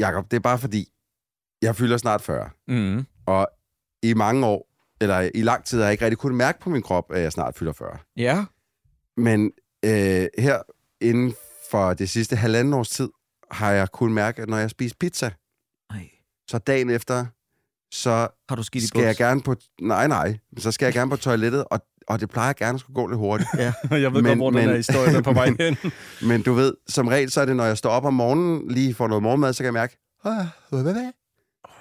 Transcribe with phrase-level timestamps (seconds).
[0.00, 0.88] Jakob, det er bare fordi,
[1.62, 2.50] jeg fylder snart 40.
[2.68, 3.06] Mm.
[3.26, 3.48] Og
[4.02, 4.68] i mange år,
[5.00, 7.32] eller i lang tid, har jeg ikke rigtig kunnet mærke på min krop, at jeg
[7.32, 7.98] snart fylder 40.
[8.16, 8.44] Ja.
[9.16, 9.52] Men
[9.84, 10.62] øh, her
[11.00, 11.34] inden
[11.70, 13.08] for det sidste halvanden års tid,
[13.50, 15.30] har jeg kunnet mærke, at når jeg spiser pizza,
[15.92, 16.10] Nej.
[16.48, 17.26] så dagen efter,
[17.94, 19.56] så Har du skidt i skal jeg gerne på...
[19.80, 20.38] Nej, nej.
[20.58, 23.18] Så skal jeg gerne på toilettet, og, og det plejer gerne at skulle gå lidt
[23.18, 23.48] hurtigt.
[23.58, 23.72] Ja.
[23.90, 25.76] Jeg ved Men- godt, hvor den men- her historie er på vej hen.
[26.28, 28.94] Men du ved, som regel, så er det, når jeg står op om morgenen, lige
[28.94, 31.12] får noget morgenmad, så kan jeg mærke, "Ah, hvad, hvad, hvad?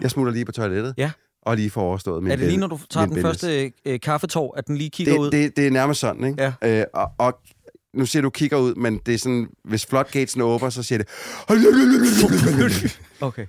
[0.02, 0.94] Jeg smutter lige på toilettet.
[0.98, 1.12] Ja.
[1.41, 3.41] Og lige får overstået min Er det lige, når du tager den business.
[3.41, 5.26] første øh, kaffetår, at den lige kigger ud?
[5.26, 6.54] det, det, det er nærmest sådan, ikke?
[6.62, 6.80] Ja.
[6.80, 7.40] Øh, og, og
[7.94, 11.07] nu siger du kigger ud, men det er sådan, hvis floodgatesen åbner, så siger det...
[13.21, 13.46] Okay.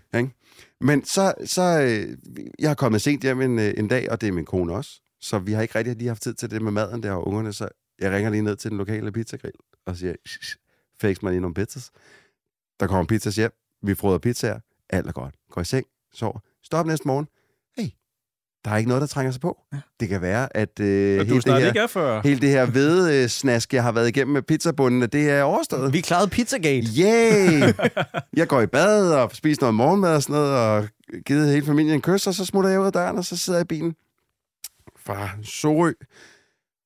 [0.81, 2.17] Men så, så øh,
[2.59, 4.91] jeg har kommet sent hjem en, øh, en dag, og det er min kone også.
[5.21, 7.53] Så vi har ikke rigtig lige haft tid til det med maden der og ungerne,
[7.53, 7.69] så
[7.99, 9.55] jeg ringer lige ned til den lokale pizzagrill
[9.87, 10.15] og siger,
[11.01, 11.91] fix mig lige nogle pizzas.
[12.81, 14.61] Der kommer pizzas hjem, vi froder pizzaer,
[14.91, 15.35] alt er godt.
[15.51, 17.27] Går i seng, sover, står op næste morgen.
[17.79, 17.91] Hey,
[18.65, 19.59] der er ikke noget, der trænger sig på.
[20.01, 22.21] Det kan være, at øh, hele, det her, er 40.
[22.25, 25.93] hele det her hvedesnask, jeg har været igennem med pizzabundene, det er overstået.
[25.93, 26.87] Vi klarede Pizzagate.
[26.99, 27.73] Yay!
[28.37, 30.89] Jeg går i bad og spiser noget morgenmad og sådan noget, og
[31.27, 33.59] givet hele familien en kys, og så smutter jeg ud af døren, og så sidder
[33.59, 33.95] jeg i bilen
[35.09, 35.93] fra Sorø.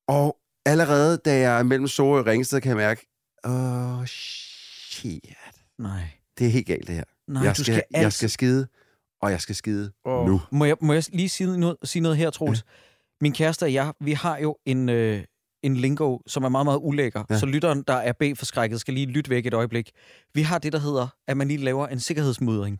[0.07, 3.07] Og allerede, da jeg er mellem Sorø og Ringsted, kan jeg mærke,
[3.45, 5.25] åh, oh, shit.
[5.79, 6.03] Nej.
[6.37, 7.03] Det er helt galt, det her.
[7.27, 8.11] Nej, jeg, du skal, skal jeg altid...
[8.11, 8.67] skal skide,
[9.21, 10.27] og jeg skal skide Åh.
[10.27, 10.41] nu.
[10.51, 12.59] Må jeg, må jeg lige sige noget, sige noget her, Troels?
[12.59, 12.71] Ja.
[13.21, 15.23] Min kæreste og jeg, vi har jo en, øh,
[15.63, 17.23] en lingo, som er meget, meget ulækker.
[17.29, 17.39] Ja.
[17.39, 19.91] Så lytteren, der er B-forskrækket, skal lige lytte væk et øjeblik.
[20.33, 22.79] Vi har det, der hedder, at man lige laver en sikkerhedsmudring.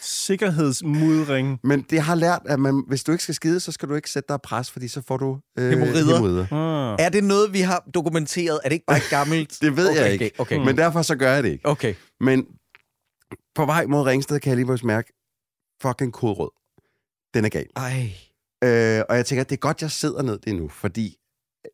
[0.00, 1.58] Sikkerhedsmudring.
[1.64, 4.10] Men det har lært, at man, hvis du ikke skal skide, så skal du ikke
[4.10, 6.46] sætte dig pres, fordi så får du øh, hæmorrider.
[6.52, 6.96] Ah.
[7.04, 8.60] Er det noget, vi har dokumenteret?
[8.64, 9.58] Er det ikke bare et gammelt...
[9.62, 10.30] Det ved okay, jeg ikke.
[10.38, 10.66] Okay, okay.
[10.66, 11.66] Men derfor så gør jeg det ikke.
[11.66, 11.94] okay.
[12.20, 12.46] Men
[13.54, 15.12] på vej mod Ringsted kan jeg lige pludselig mærke,
[15.82, 16.50] fucking kodrød.
[17.34, 17.66] Den er gal.
[17.76, 18.12] Ej.
[18.64, 21.16] Øh, og jeg tænker, det er godt, jeg sidder ned det nu, fordi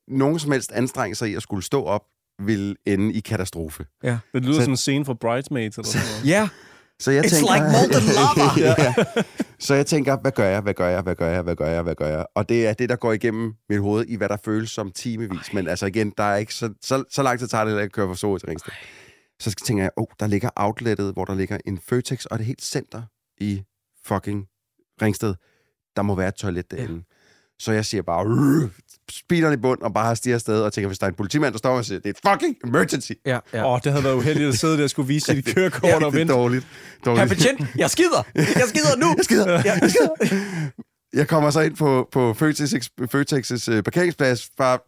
[0.09, 2.03] nogen som helst anstrengelser i at skulle stå op,
[2.43, 3.87] vil ende i katastrofe.
[4.03, 6.27] Det lyder Så- som en scene fra Bridesmaids eller sådan noget.
[6.27, 6.49] Ja,
[7.03, 8.75] Så jeg It's tænker, like molten lava.
[8.79, 8.95] ja.
[9.59, 11.83] Så jeg tænker, hvad gør jeg, hvad gør jeg, hvad gør jeg, hvad gør jeg,
[11.83, 12.27] hvad gør jeg?
[12.35, 15.53] Og det er det, der går igennem mit hoved i, hvad der føles som timevis.
[15.53, 18.09] Men altså igen, der er ikke så, så, så lang tid tager det at køre
[18.09, 18.73] fra Sorø til Ringsted.
[19.41, 22.45] Så tænker jeg, åh, oh, der ligger outlettet, hvor der ligger en Føtex, og det
[22.45, 23.03] er helt center
[23.41, 23.63] i
[24.05, 24.47] fucking
[25.03, 25.35] Ringsted.
[25.97, 26.95] Der må være et toilet derinde.
[26.95, 27.01] Ja.
[27.59, 28.25] Så jeg siger bare,
[29.11, 31.59] speederen i bund, og bare stiger afsted, og tænker, hvis der er en politimand, der
[31.59, 33.13] står og siger, det er et fucking emergency.
[33.27, 33.65] ja, ja.
[33.67, 35.95] Åh, oh, det havde været uheldigt at sidde der og skulle vise sit kørekort Ja,
[35.95, 36.33] og det er vente.
[36.35, 36.65] dårligt.
[37.05, 37.29] Herr dårligt.
[37.29, 38.23] betjent, jeg skider!
[38.35, 39.07] Jeg skider nu!
[39.17, 39.51] Jeg skider.
[39.51, 39.63] Ja.
[39.81, 40.41] Jeg skider.
[41.19, 44.79] Jeg kommer så ind på, på Føtex, Føtex' øh, parkeringsplads, bare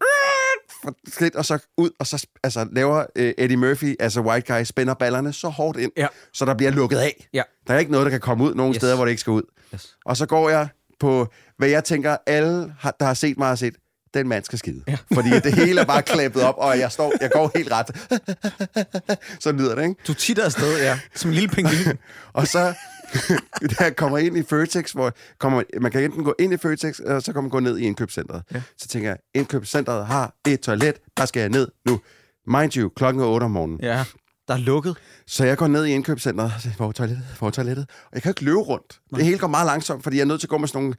[0.85, 4.63] for skridt, og så ud, og så altså, laver øh, Eddie Murphy, altså White Guy,
[4.65, 6.07] spænder ballerne så hårdt ind, Ja.
[6.33, 7.29] så der bliver lukket af.
[7.35, 7.43] Ja.
[7.67, 8.77] Der er ikke noget, der kan komme ud nogen yes.
[8.77, 9.43] steder, hvor det ikke skal ud.
[9.75, 9.97] Yes.
[10.07, 10.69] Og så går jeg
[11.01, 13.75] på, hvad jeg tænker, alle, har, der har set mig, har set,
[14.15, 14.83] den mand skal skide.
[14.89, 14.97] Ja.
[15.15, 17.91] Fordi det hele er bare klæbet op, og jeg, står, jeg går helt ret.
[19.41, 19.95] så lyder det, ikke?
[20.07, 20.99] Du titter afsted, ja.
[21.15, 21.93] Som en lille pingvin.
[22.33, 22.75] Og så,
[23.61, 26.99] da jeg kommer ind i Føtex, hvor kommer, man kan enten gå ind i Føtex,
[26.99, 28.43] eller så kan man gå ned i indkøbscentret.
[28.55, 28.63] Ja.
[28.79, 32.01] Så tænker jeg, indkøbscentret har et toilet, der skal jeg ned nu.
[32.47, 33.81] Mind you, klokken er 8 om morgenen.
[33.83, 34.05] Ja.
[34.49, 34.97] Der er lukket.
[35.27, 35.91] Så jeg går ned i
[36.61, 37.87] siger, hvor er toilettet, er toilettet?
[37.91, 39.01] Og jeg kan ikke løbe rundt.
[39.17, 40.95] Det hele går meget langsomt, fordi jeg er nødt til at gå med sådan nogle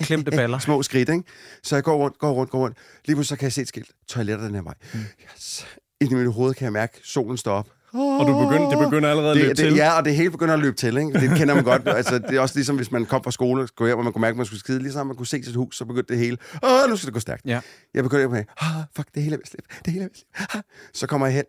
[0.00, 0.58] Klemte baller.
[0.58, 1.22] små skridt, ikke?
[1.62, 2.78] Så jeg går rundt, går rundt, går rundt.
[3.04, 3.90] Lige pludselig så kan jeg se et skilt.
[4.08, 4.74] Toiletter den her vej.
[4.94, 5.00] Mm.
[5.34, 5.66] Yes.
[6.00, 7.68] Ind i mit hoved kan jeg mærke, at solen står op.
[7.94, 9.70] Og du begynder, det begynder allerede at løbe det, til.
[9.70, 11.20] det, Ja, og det hele begynder at løbe til, ikke?
[11.20, 11.82] Det kender man godt.
[11.88, 14.20] Altså, det er også ligesom, hvis man kom fra skole og hjem, og man kunne
[14.20, 14.78] mærke, at man skulle skide.
[14.78, 16.36] Ligesom man kunne se sit hus, så begyndte det hele.
[16.62, 17.42] Åh, nu skal det gå stærkt.
[17.46, 17.60] Ja.
[17.94, 19.68] Jeg begynder at ah, fuck, det hele er ved at slippe.
[19.84, 20.58] Det hele er ved at slippe.
[20.58, 20.62] Ah.
[20.94, 21.44] Så kommer jeg hen.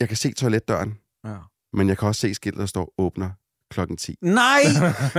[0.00, 1.36] Jeg kan se toiletdøren, Ja.
[1.72, 3.30] men jeg kan også se skiltet, der står åbner
[3.70, 4.16] klokken 10.
[4.22, 4.60] Nej!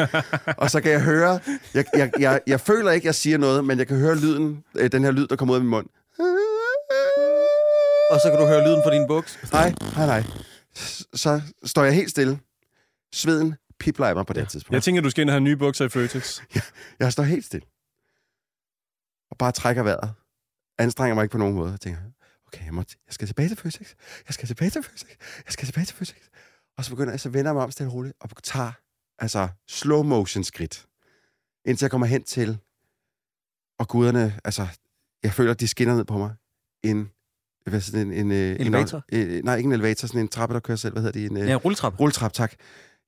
[0.58, 1.40] Og så kan jeg høre,
[1.74, 4.92] jeg, jeg, jeg, jeg føler ikke, jeg siger noget, men jeg kan høre lyden, øh,
[4.92, 5.88] den her lyd, der kommer ud af min mund.
[8.12, 9.40] Og så kan du høre lyden fra din buks.
[9.54, 10.24] Nej, nej, nej.
[11.14, 12.40] Så står jeg helt stille.
[13.14, 14.46] Sveden pipler af mig på det ja.
[14.46, 14.74] tidspunkt.
[14.74, 16.42] Jeg tænker, du skal ind og have nye bukser i Føtex.
[17.00, 17.68] Jeg står helt stille.
[19.32, 20.14] Og bare trækker vejret.
[20.78, 21.72] Anstrenger mig ikke på nogen måde.
[21.72, 22.00] Jeg tænker,
[22.54, 23.94] okay, jeg, må jeg skal tilbage til Føtex.
[24.28, 25.10] Jeg skal tilbage til Føtex.
[25.46, 26.22] Jeg skal tilbage til Føtex.
[26.78, 28.72] Og så begynder jeg, så vender jeg mig om stille roligt, og tager
[29.20, 30.88] altså slow motion skridt.
[31.66, 32.58] Indtil jeg kommer hen til,
[33.80, 34.68] og guderne, altså,
[35.24, 36.36] jeg føler, de skinner ned på mig.
[36.84, 37.12] En,
[37.66, 39.04] hvad sådan en, en, øh, Elevator?
[39.10, 40.94] En, øh, nej, ikke en elevator, sådan en trappe, der kører selv.
[40.94, 41.32] Hvad hedder det?
[41.32, 42.00] En, øh, Ja, rulletrap.
[42.00, 42.54] Rulletrap, tak.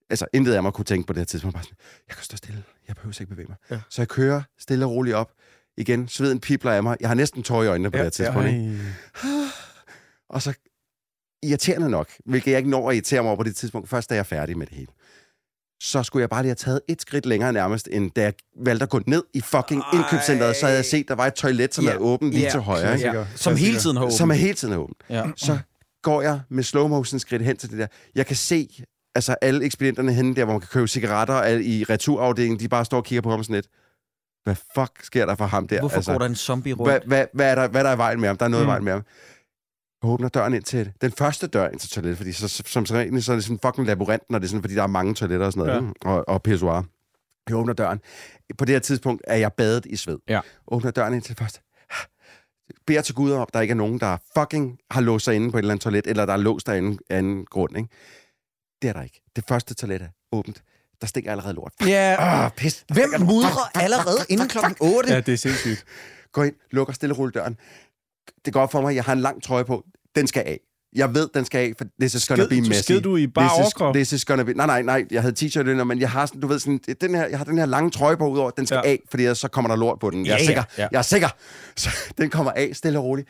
[0.09, 1.53] Altså, intet af mig kunne tænke på det her tidspunkt.
[1.53, 2.63] Bare sådan, jeg kan stå stille.
[2.87, 3.57] Jeg behøver ikke bevæge mig.
[3.71, 3.81] Ja.
[3.89, 5.33] Så jeg kører stille og roligt op.
[5.77, 6.97] Igen, sveden pibler af mig.
[6.99, 8.47] Jeg har næsten tår i øjnene på Ja, det her tidspunkt.
[8.49, 8.79] ikke?
[9.23, 9.29] Ej.
[10.29, 10.53] Og så
[11.43, 14.15] irriterende nok, hvilket jeg ikke når at irritere mig over på det tidspunkt, først da
[14.15, 14.91] jeg er færdig med det hele.
[15.83, 18.33] Så skulle jeg bare lige have taget et skridt længere nærmest, end da jeg
[18.65, 19.87] valgte at gå ned i fucking Ej.
[19.99, 21.91] indkøbscenteret, så havde jeg set, der var et toilet, som Ja.
[21.91, 22.49] er åbent lige Ja.
[22.51, 22.93] til højre.
[22.95, 23.17] Ikke?
[23.17, 23.25] Ja.
[23.35, 24.17] Som hele tiden har åbent.
[24.17, 24.97] Som er hele tiden åbent.
[25.09, 25.23] Ja.
[25.35, 25.59] Så
[26.01, 27.87] går jeg med slow motion skridt hen til det der.
[28.15, 28.83] Jeg kan se
[29.15, 32.97] altså alle ekspedienterne henne der, hvor man kan købe cigaretter i returafdelingen, de bare står
[32.97, 33.67] og kigger på ham sådan lidt.
[34.43, 35.79] Hvad fuck sker der for ham der?
[35.79, 36.91] Hvorfor går der en zombie rundt?
[36.91, 38.37] hvad, hvad, hvad, er der, hvad er der i vejen med ham?
[38.37, 38.67] Der er noget mm.
[38.67, 39.03] i vejen med ham.
[40.03, 42.93] Jeg åbner døren ind til den første dør ind til toilettet, fordi så, som så,
[42.93, 45.15] så er det sådan en fucking labyrint, når det er sådan, fordi der er mange
[45.15, 46.09] toiletter og sådan noget, ja.
[46.09, 46.83] og, og pissoir.
[47.49, 47.99] Jeg åbner døren.
[48.57, 50.17] På det her tidspunkt er jeg badet i sved.
[50.27, 50.39] Ja.
[50.67, 51.61] Åbner døren ind til først.
[52.87, 55.51] Beder til Gud om, at der ikke er nogen, der fucking har låst sig inde
[55.51, 57.89] på et eller andet toilet, eller der er låst af en anden grund, ikke?
[58.81, 59.21] Det er der ikke.
[59.35, 60.63] Det første toilet er åbent.
[61.03, 61.71] Der stinker allerede lort.
[61.87, 62.15] Ja.
[62.19, 62.85] Ah, pis.
[62.93, 65.13] Hvem mudrer allerede inden klokken 8?
[65.13, 65.83] Ja, det er sindssygt.
[66.31, 67.57] Gå ind, lukker stille rulle døren.
[68.45, 69.83] Det går op for mig, jeg har en lang trøje på.
[70.15, 70.59] Den skal af.
[70.95, 72.81] Jeg ved, den skal af, for this is gonna Sked- be du- messy.
[72.83, 73.95] sked du i bare this is, overkrop?
[73.95, 74.53] this is gonna be...
[74.53, 75.05] Nej, nej, nej.
[75.11, 77.45] Jeg havde t-shirt under, men jeg har sådan, du ved, sådan, den her, jeg har
[77.45, 78.89] den her lange trøje på udover, den skal Ja.
[78.89, 80.25] af, fordi ellers så kommer der lort på den.
[80.25, 80.63] Jeg er Ja, ja, sikker.
[80.77, 80.87] ja.
[80.91, 81.27] Jeg er sikker.
[81.77, 83.27] Så den kommer af, stille og roligt.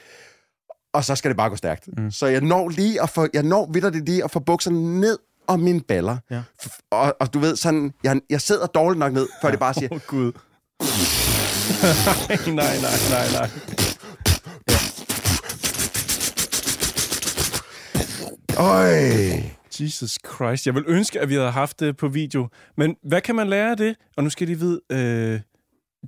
[0.93, 1.89] Og så skal det bare gå stærkt.
[1.97, 2.11] Mm.
[2.11, 5.17] Så jeg når lige at få, jeg når vidderligt lige at få bukserne ned
[5.47, 6.17] om mine baller.
[6.31, 6.41] Ja.
[6.91, 9.89] Og, og du ved, sådan, jeg, jeg sidder dårligt nok ned, før det bare siger,
[9.91, 10.31] Åh, oh, Gud.
[12.53, 13.49] nej, nej, nej, nej.
[18.57, 18.93] Øj,
[19.79, 20.65] Jesus Christ.
[20.65, 22.47] Jeg vil ønske, at vi havde haft det på video.
[22.77, 23.95] Men hvad kan man lære af det?
[24.17, 24.79] Og nu skal de vide...
[24.91, 25.39] Øh,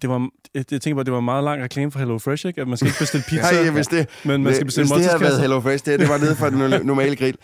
[0.02, 2.62] det var, jeg, tænker bare, det var en meget lang reklame for Hello Fresh, ikke?
[2.62, 5.12] At man skal ikke bestille pizza, Ej, hvis det, men man skal bestille hvis det
[5.12, 5.42] havde været.
[5.42, 7.38] Hello Fresh, det, det var nede for den no- normale grill.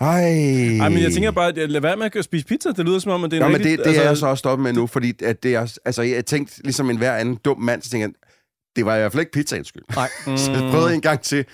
[0.00, 0.08] Ej.
[0.08, 2.68] Ej, men jeg tænker bare, at lad være med at spise pizza.
[2.68, 4.06] Det lyder som om, at det er Nå, en men det, rigtig- det altså, er
[4.06, 6.96] jeg så også stoppet med nu, fordi at det er, altså, jeg tænkte, ligesom en
[6.96, 8.12] hver anden dum mand, så tænkte jeg,
[8.76, 9.82] det var i hvert fald ikke pizzaens skyld.
[9.96, 10.08] Nej.
[10.26, 10.36] Mm.
[10.42, 11.44] Så jeg prøvede en gang til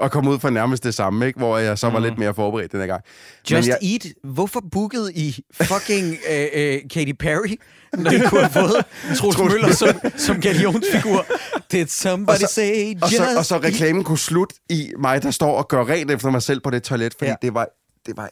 [0.00, 1.38] at komme ud for nærmest det samme, ikke?
[1.38, 3.02] hvor jeg så var lidt mere forberedt den her gang.
[3.50, 4.06] Just jeg, Eat.
[4.24, 7.56] Hvorfor bookede I fucking øh, øh, Katy Perry,
[7.92, 8.84] når I kunne have fået
[9.18, 11.26] Troels Møller som, som galionsfigur?
[11.72, 15.22] Did somebody Og så- say og, just så, og så reklamen kunne slutte i mig,
[15.22, 17.36] der står og gør rent efter mig selv på det toilet, fordi ja.
[17.42, 17.68] det, var,
[18.06, 18.30] det, var,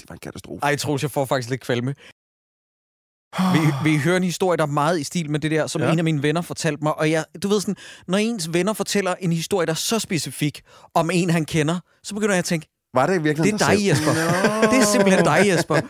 [0.00, 0.62] det var en katastrofe.
[0.64, 1.94] Ej, Troels, jeg får faktisk lidt kvalme.
[3.54, 5.92] Vi, vi hører en historie, der er meget i stil med det der, som ja.
[5.92, 6.98] En af mine venner fortalte mig.
[6.98, 7.76] Og jeg, du ved sådan,
[8.08, 10.62] når ens venner fortæller en historie, der er så specifik
[10.94, 13.88] om en, han kender, så begynder jeg at tænke, Var det virkelig det er dig,
[13.88, 14.10] Jesper.
[14.72, 15.80] Det er simpelthen dig, Jesper.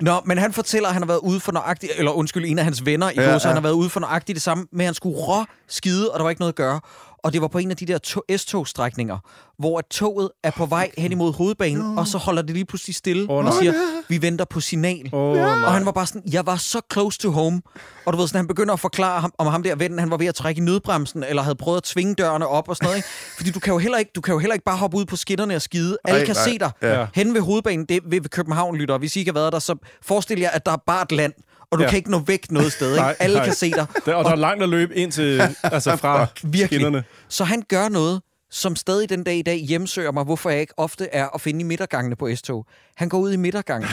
[0.00, 2.64] Nå, men han fortæller, at han har været ude for nøjagtigt, eller undskyld, en af
[2.64, 3.38] hans venner i ja, ja.
[3.38, 6.22] han har været ude for nøjagtigt det samme, men han skulle rå skide, og der
[6.22, 6.80] var ikke noget at gøre.
[7.26, 9.18] Og det var på en af de der to- S-togstrækninger,
[9.58, 12.00] hvor at toget er på vej hen imod hovedbanen, no.
[12.00, 13.72] og så holder det lige pludselig stille Åh, og siger,
[14.08, 15.10] vi venter på signal.
[15.12, 15.70] Åh, Og nej.
[15.70, 17.62] han var bare sådan, jeg var så close to home.
[18.06, 20.16] Og du ved sådan, han begynder at forklare ham, om ham der vennen, han var
[20.16, 22.96] ved at trække i nødbremsen, eller havde prøvet at tvinge dørene op og sådan noget.
[22.96, 23.08] Ikke?
[23.36, 25.16] Fordi du kan, jo heller ikke, du kan jo heller ikke bare hoppe ud på
[25.16, 25.96] skinnerne og skide.
[26.04, 26.44] Alle Ej, kan nej.
[26.44, 26.70] se dig.
[26.82, 27.06] Ja.
[27.14, 28.98] Hen ved hovedbanen, det er ved, ved København, lytter.
[28.98, 31.32] Hvis I ikke har været der, så forestil jer, at der er bare et land,
[31.70, 31.90] og du Ja.
[31.90, 32.90] kan ikke nå væk noget sted.
[32.90, 33.00] Ikke?
[33.02, 33.44] Nej, Alle nej.
[33.44, 33.86] kan se dig.
[34.06, 36.66] Der, og der er langt at løbe ind til, altså fra Virkelig.
[36.66, 37.04] skinnerne.
[37.28, 38.20] Så han gør noget,
[38.50, 41.60] som stadig den dag i dag hjemsøger mig, hvorfor jeg ikke ofte er at finde
[41.60, 42.66] i midtergangene på S-tog.
[42.96, 43.88] Han går ud i midtergangen,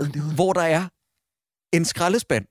[0.00, 0.34] ud.
[0.34, 0.84] hvor der er
[1.72, 2.44] en skraldespand.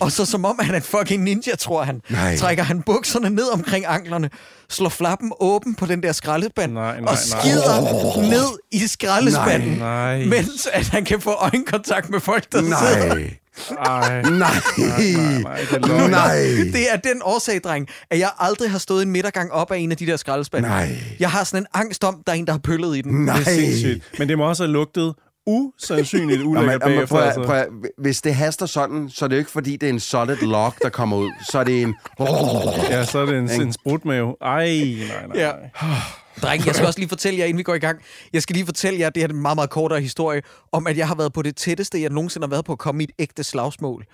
[0.00, 2.36] Og så som om han er en fucking ninja, tror han, Nej.
[2.36, 4.30] trækker han bukserne ned omkring anklerne,
[4.68, 7.14] slår flappen åben på den der skraldespand, Nej, nej, og nej.
[7.16, 10.24] skider ned i skraldespanden, Nej.
[10.24, 13.28] mens at han kan få øjenkontakt med folk, der sidder.
[13.70, 14.08] Nej.
[14.08, 14.22] Ej.
[14.22, 14.30] Nej.
[14.30, 16.08] nej, nej, det er.
[16.08, 16.36] Nej.
[16.72, 19.90] Det er den årsag, dreng, at jeg aldrig har stået en midtergang op af en
[19.90, 20.68] af de der skraldespande.
[20.68, 20.96] Nej.
[21.20, 23.24] Jeg har sådan en angst om, der er en, der har pøllet i den.
[23.24, 23.36] Nej.
[23.38, 24.18] Det er sindssygt.
[24.18, 25.14] Men det må også have lugtet
[25.46, 27.06] usandsynligt ulækkert bagefter.
[27.06, 27.42] prøv, altså.
[27.42, 27.64] prøv,
[27.98, 30.74] hvis det haster sådan, så er det jo ikke, fordi det er en solid log,
[30.82, 31.30] der kommer ud.
[31.50, 31.94] Så er det en...
[32.90, 34.34] Ja, så er det en, en sprutmave.
[34.42, 34.66] Ej,
[35.08, 35.50] nej, nej, Ja.
[36.42, 38.00] Dreng, jeg skal også lige fortælle jer, inden vi går i gang,
[38.32, 40.42] jeg skal lige fortælle jer, det her er en meget, meget kortere historie,
[40.72, 43.02] om at jeg har været på det tætteste, jeg nogensinde har været på at komme
[43.02, 44.06] i et ægte slagsmål.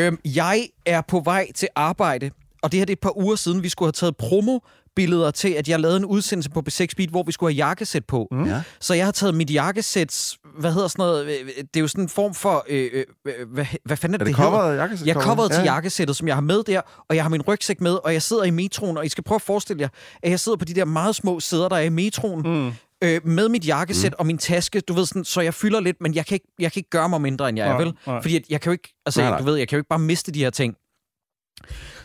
[0.00, 2.30] Øhm, jeg er på vej til arbejde,
[2.62, 4.58] og det her det er et par uger siden, vi skulle have taget promo
[4.96, 8.04] billeder til, at jeg lavede en udsendelse på B6 Beat, hvor vi skulle have jakkesæt
[8.04, 8.28] på.
[8.30, 8.44] Mm.
[8.46, 8.62] Ja.
[8.80, 12.04] Så jeg har taget mit jakkesæt, hvad hedder sådan noget, øh, det er jo sådan
[12.04, 14.72] en form for, øh, øh, hvad, hvad fanden er Er det, det hedder?
[14.72, 15.06] jakkesæt?
[15.06, 15.72] Jeg er coveret til Ja.
[15.72, 18.44] jakkesættet, som jeg har med der, og jeg har min rygsæk med, og jeg sidder
[18.44, 19.88] i metroen, og I skal prøve at forestille jer,
[20.22, 22.72] at jeg sidder på de der meget små sæder, der er i metroen, mm.
[23.08, 24.16] øh, med mit jakkesæt mm.
[24.18, 26.72] og min taske, du ved sådan, så jeg fylder lidt, men jeg kan ikke, jeg
[26.72, 27.92] kan ikke gøre mig mindre, end jeg er, vel?
[28.06, 28.22] nej.
[28.22, 29.38] Fordi at jeg kan jo ikke, altså, Nej, nej.
[29.38, 30.74] du ved, jeg kan jo ikke bare miste de her ting.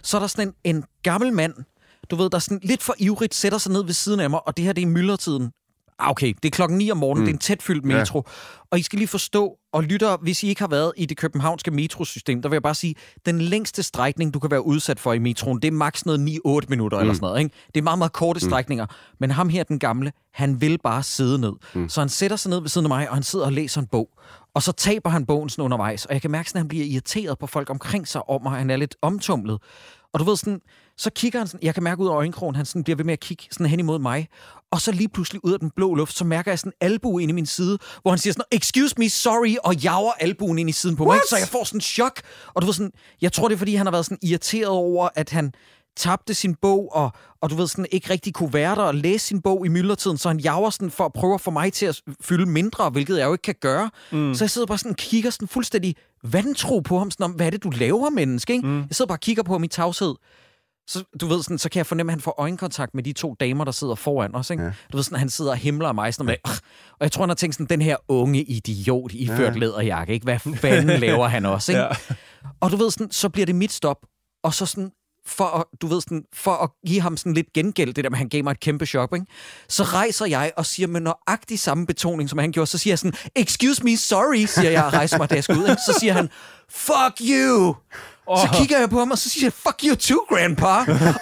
[0.04, 1.54] Så er der sådan en, en gammel mand,
[2.12, 4.58] du ved, der sådan lidt for ivrigt sætter sig ned ved siden af mig, og
[4.58, 5.52] det her, det er myldretiden.
[6.00, 7.26] Ah, okay, det er klokken 9 om morgenen, mm.
[7.26, 8.24] det er en tætfyldt metro.
[8.28, 8.32] Ja.
[8.72, 11.72] Og I skal lige forstå, og lytter, hvis I ikke har været i det københavnske
[11.72, 15.20] metrosystem, der vil jeg bare sige, den længste strækning, du kan være udsat for i
[15.20, 17.02] metroen, det er maks noget 9-8 minutter mm.
[17.02, 17.40] eller sådan noget.
[17.40, 17.56] Ikke?
[17.76, 18.50] Det er meget, meget korte mm.
[18.50, 18.86] strækninger.
[19.20, 21.54] Men ham her, den gamle, han vil bare sidde ned.
[21.74, 21.90] Mm.
[21.90, 23.88] Så han sætter sig ned ved siden af mig, og han sidder og læser en
[23.88, 24.10] bog.
[24.54, 27.40] Og så taber han bogen sådan undervejs, og jeg kan mærke, at han bliver irriteret
[27.40, 29.60] på folk omkring sig om, og han er lidt omtumlet.
[30.14, 30.62] Og du ved sådan,
[30.98, 33.14] så kigger han sådan, jeg kan mærke ud af øjenkrogen, han sådan bliver ved med
[33.14, 34.28] at kigge sådan hen imod mig.
[34.72, 37.32] Og så lige pludselig ud af den blå luft, så mærker jeg sådan albu ind
[37.32, 40.74] i min side, hvor han siger sådan, excuse me, sorry, og jager albuen ind i
[40.74, 41.16] siden på What?
[41.16, 41.22] mig.
[41.30, 42.22] Så jeg får sådan en chok.
[42.54, 45.10] Og du ved sådan, jeg tror det er fordi, han har været sådan irriteret over,
[45.16, 45.54] at han
[45.98, 47.12] tabte sin bog, og,
[47.42, 50.18] og du ved sådan, ikke rigtig kunne være der og læse sin bog i myldretiden,
[50.18, 53.18] så han jager sådan for at prøve at få mig til at fylde mindre, hvilket
[53.18, 53.90] jeg jo ikke kan gøre.
[54.12, 54.34] Mm.
[54.34, 57.50] Så jeg sidder bare sådan kigger sådan fuldstændig vantro på ham, sådan om, hvad er
[57.50, 58.54] det, du laver, menneske?
[58.54, 58.68] Ikke?
[58.68, 58.80] Mm.
[58.80, 60.16] Jeg sidder bare og kigger på ham i tavshed.
[60.88, 63.36] Så, du ved, sådan, så kan jeg fornemme, at han får øjenkontakt med de to
[63.40, 64.50] damer, der sidder foran os.
[64.50, 64.64] Ikke?
[64.64, 64.72] Ja.
[64.92, 66.14] Du ved, sådan, han sidder og himler af mig.
[66.14, 66.36] Sådan, med,
[66.92, 69.60] og jeg tror, han har tænkt sådan, den her unge idiot i ført ja.
[69.60, 70.14] læderjakke.
[70.14, 70.24] Ikke?
[70.24, 71.72] Hvad fanden laver han også?
[71.72, 71.82] Ikke?
[71.82, 71.90] Ja.
[72.60, 74.06] Og du ved, sådan, så bliver det mit stop.
[74.44, 74.92] Og så sådan,
[75.30, 78.18] for at, du ved, sådan, for at give ham sådan lidt gengæld, det der med,
[78.18, 79.26] han gav mig et kæmpe chok, ikke?
[79.68, 83.00] så rejser jeg og siger med nøjagtig samme betoning, som han gjorde, så siger jeg
[83.00, 85.70] sådan, excuse me, sorry, siger jeg og rejser mig, da jeg skal ud.
[85.70, 85.82] Ikke?
[85.86, 86.30] Så siger han,
[86.70, 87.76] fuck you!
[88.28, 88.40] Oh.
[88.40, 90.66] Så kigger jeg på ham, og så siger jeg, fuck you too, grandpa.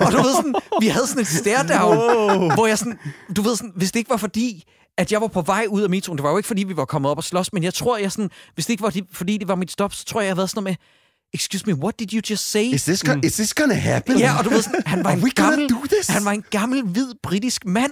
[0.05, 2.53] og du ved sådan, vi havde sådan et stare down, wow.
[2.53, 2.99] hvor jeg sådan,
[3.35, 4.63] du ved sådan, hvis det ikke var fordi,
[4.97, 6.85] at jeg var på vej ud af metroen, det var jo ikke fordi, vi var
[6.85, 9.47] kommet op og slås, men jeg tror, jeg sådan, hvis det ikke var fordi, det
[9.47, 10.85] var mit stop, så tror jeg, jeg havde været sådan noget med,
[11.33, 12.65] excuse me, what did you just say?
[12.73, 13.23] Is this, mm.
[13.23, 14.19] is this gonna happen?
[14.19, 15.69] Ja, og du ved sådan, han var, en gammel,
[16.09, 17.91] han var en gammel, hvid, britisk mand.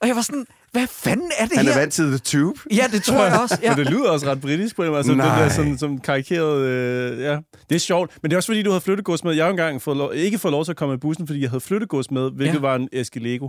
[0.00, 1.72] Og jeg var sådan, hvad fanden er det han her?
[1.72, 2.60] Han er vant til The Tube.
[2.70, 3.58] Ja, det tror jeg også.
[3.62, 3.70] Ja.
[3.76, 4.98] men det lyder også ret britisk på en måde.
[4.98, 5.42] Altså, Nej.
[5.42, 6.60] det der som, som karikeret...
[6.60, 7.38] Øh, ja.
[7.68, 8.10] Det er sjovt.
[8.22, 9.32] Men det er også fordi, du havde flyttegods med.
[9.32, 11.50] Jeg har engang fået lov, ikke fået lov til at komme i bussen, fordi jeg
[11.50, 12.60] havde flyttegods med, hvilket ja.
[12.60, 13.48] var en æske Lego.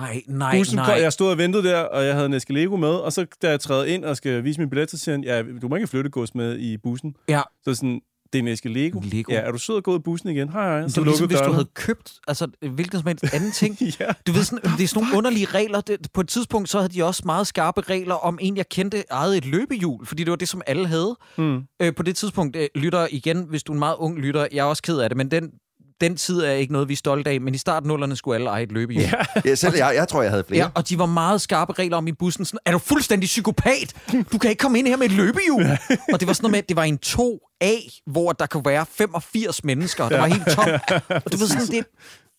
[0.00, 0.84] Nej, nej, Bussen nej.
[0.84, 3.26] Kom, jeg stod og ventede der, og jeg havde en æske Lego med, og så
[3.42, 5.76] da jeg træder ind og skal vise min billet, så siger han, ja, du må
[5.76, 7.14] ikke flyttegods med i bussen.
[7.28, 7.40] Ja.
[7.64, 8.00] Så sådan,
[8.32, 9.00] det er en æske Lego.
[9.04, 9.32] Lego.
[9.32, 10.48] Ja, er du sød at gå ud af bussen igen?
[10.48, 10.88] Hej, hej.
[10.88, 13.78] Så det er ligesom, hvis du havde købt altså, hvilken som helst anden ting.
[14.00, 14.06] ja.
[14.26, 15.80] Du ved, sådan, det er sådan nogle underlige regler.
[15.80, 19.04] Det, på et tidspunkt så havde de også meget skarpe regler om en, jeg kendte,
[19.10, 21.16] ejede et løbehjul, fordi det var det, som alle havde.
[21.38, 21.62] Mm.
[21.82, 24.58] Øh, på det tidspunkt, øh, lytter igen, hvis du er en meget ung lytter, jeg
[24.58, 25.50] er også ked af det, men den
[26.00, 28.50] den tid er ikke noget, vi er stolte af, men i starten nullerne skulle alle
[28.50, 29.02] eje et løbehjul.
[29.02, 29.12] Ja,
[29.44, 30.64] ja selv jeg, jeg tror, jeg havde flere.
[30.64, 32.44] Ja, og de var meget skarpe regler om i bussen.
[32.44, 33.94] Sådan, er du fuldstændig psykopat?
[34.32, 35.62] Du kan ikke komme ind her med et løbehjul.
[36.12, 39.64] og det var sådan noget med, det var en 2A, hvor der kunne være 85
[39.64, 40.08] mennesker.
[40.08, 40.68] Der var helt tom.
[41.24, 41.86] Og du ved sådan, det,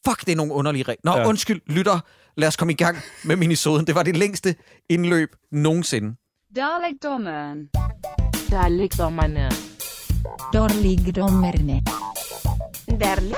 [0.08, 1.02] fuck, det er nogle underlige regler.
[1.04, 1.28] Nå, ja.
[1.28, 2.00] undskyld, lytter.
[2.38, 3.88] Lad os komme i gang med minisoden.
[3.88, 4.56] Det var det længste
[4.90, 6.16] indløb nogensinde.
[6.56, 7.68] Dalekdommeren.
[8.52, 9.52] Dalekdommerne
[13.00, 13.34] verden.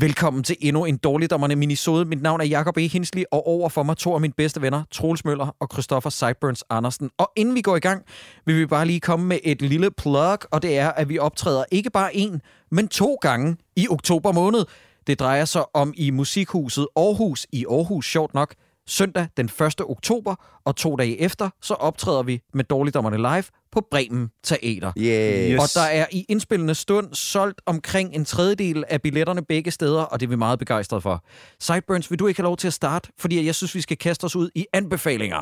[0.00, 2.04] Velkommen til endnu en dårligdommerne minisode.
[2.04, 2.86] Mit navn er Jakob E.
[2.86, 6.64] Hinsley, og over for mig to af mine bedste venner, Troels Møller og Christoffer Sideburns
[6.70, 7.10] Andersen.
[7.18, 8.04] Og inden vi går i gang,
[8.46, 11.64] vil vi bare lige komme med et lille plug, og det er, at vi optræder
[11.72, 14.64] ikke bare en, men to gange i oktober måned.
[15.06, 18.54] Det drejer sig om i Musikhuset Aarhus i Aarhus, sjovt nok,
[18.86, 19.80] søndag den 1.
[19.80, 24.92] oktober, og to dage efter, så optræder vi med Dårligdommerne live på Bremen Teater.
[24.98, 25.60] Yes.
[25.60, 30.20] Og der er i indspillende stund solgt omkring en tredjedel af billetterne begge steder, og
[30.20, 31.24] det er vi meget begejstrede for.
[31.60, 33.08] Sideburns, vil du ikke have lov til at starte?
[33.18, 35.38] Fordi jeg synes, vi skal kaste os ud i anbefalinger.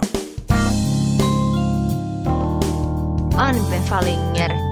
[3.39, 4.71] Anbefalinger.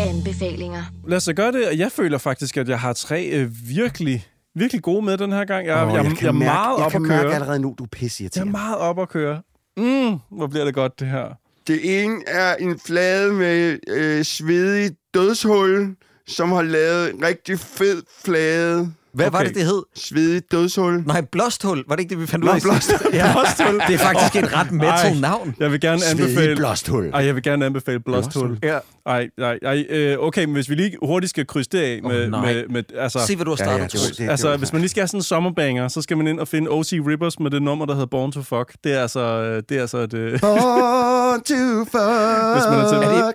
[0.00, 0.82] Anbefalinger.
[1.08, 1.78] Lad os gøre det.
[1.78, 5.66] Jeg føler faktisk, at jeg har tre øh, virkelig virkelig gode med den her gang.
[5.66, 7.22] Jeg, oh, jeg, jeg, jeg er mærke, meget jeg op at køre.
[7.22, 9.42] mærke allerede nu, du er pisse Jeg er meget op at køre.
[9.76, 11.28] Mm, hvor bliver det godt, det her.
[11.66, 18.02] Det ene er en flade med øh, svedig dødshul, som har lavet en rigtig fed
[18.24, 18.92] flade.
[19.14, 19.36] Hvad okay.
[19.38, 19.82] var det, det hed?
[19.96, 21.02] Svedig dødshul.
[21.06, 21.84] Nej, blåsthul.
[21.88, 22.62] Var det ikke det, vi fandt ud Nå, af?
[22.62, 22.98] blåsthul.
[23.14, 23.32] ja.
[23.32, 23.80] blåsthul.
[23.88, 25.54] Det er faktisk et ret metal navn.
[25.60, 26.56] Jeg vil gerne anbefale...
[26.56, 27.10] blåsthul.
[27.14, 28.58] Ej, jeg vil gerne anbefale blåsthul.
[28.62, 28.78] Ja.
[29.06, 29.86] Ej, ej, ej.
[29.90, 32.24] Øh, okay, men hvis vi lige hurtigt skal krydse det af med...
[32.24, 32.54] Oh, nej.
[32.54, 34.06] med, med altså, Se, hvad du har Ja, startet, ja, Troels.
[34.08, 36.40] det- det- altså, hvis man lige skal have sådan en sommerbanger, så skal man ind
[36.40, 36.92] og finde O.C.
[37.06, 38.72] Rippers med det nummer, der hedder Born to Fuck.
[38.84, 40.14] Det er altså, øh, det er altså et...
[40.14, 41.94] øh, Born to fuck.
[42.54, 43.34] Hvis man er til- Er det-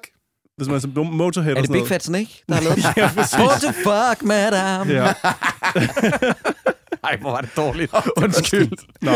[0.58, 1.88] Hvis man er som Motorhead Er det Big.
[1.88, 2.98] Fat Snake, der har lavet det?
[2.98, 3.10] Ja.
[3.44, 4.90] What the fuck, madam?
[4.90, 5.08] Ja.
[7.04, 7.94] Ej, hvor var det dårligt.
[8.24, 8.72] Undskyld.
[9.02, 9.12] Nå.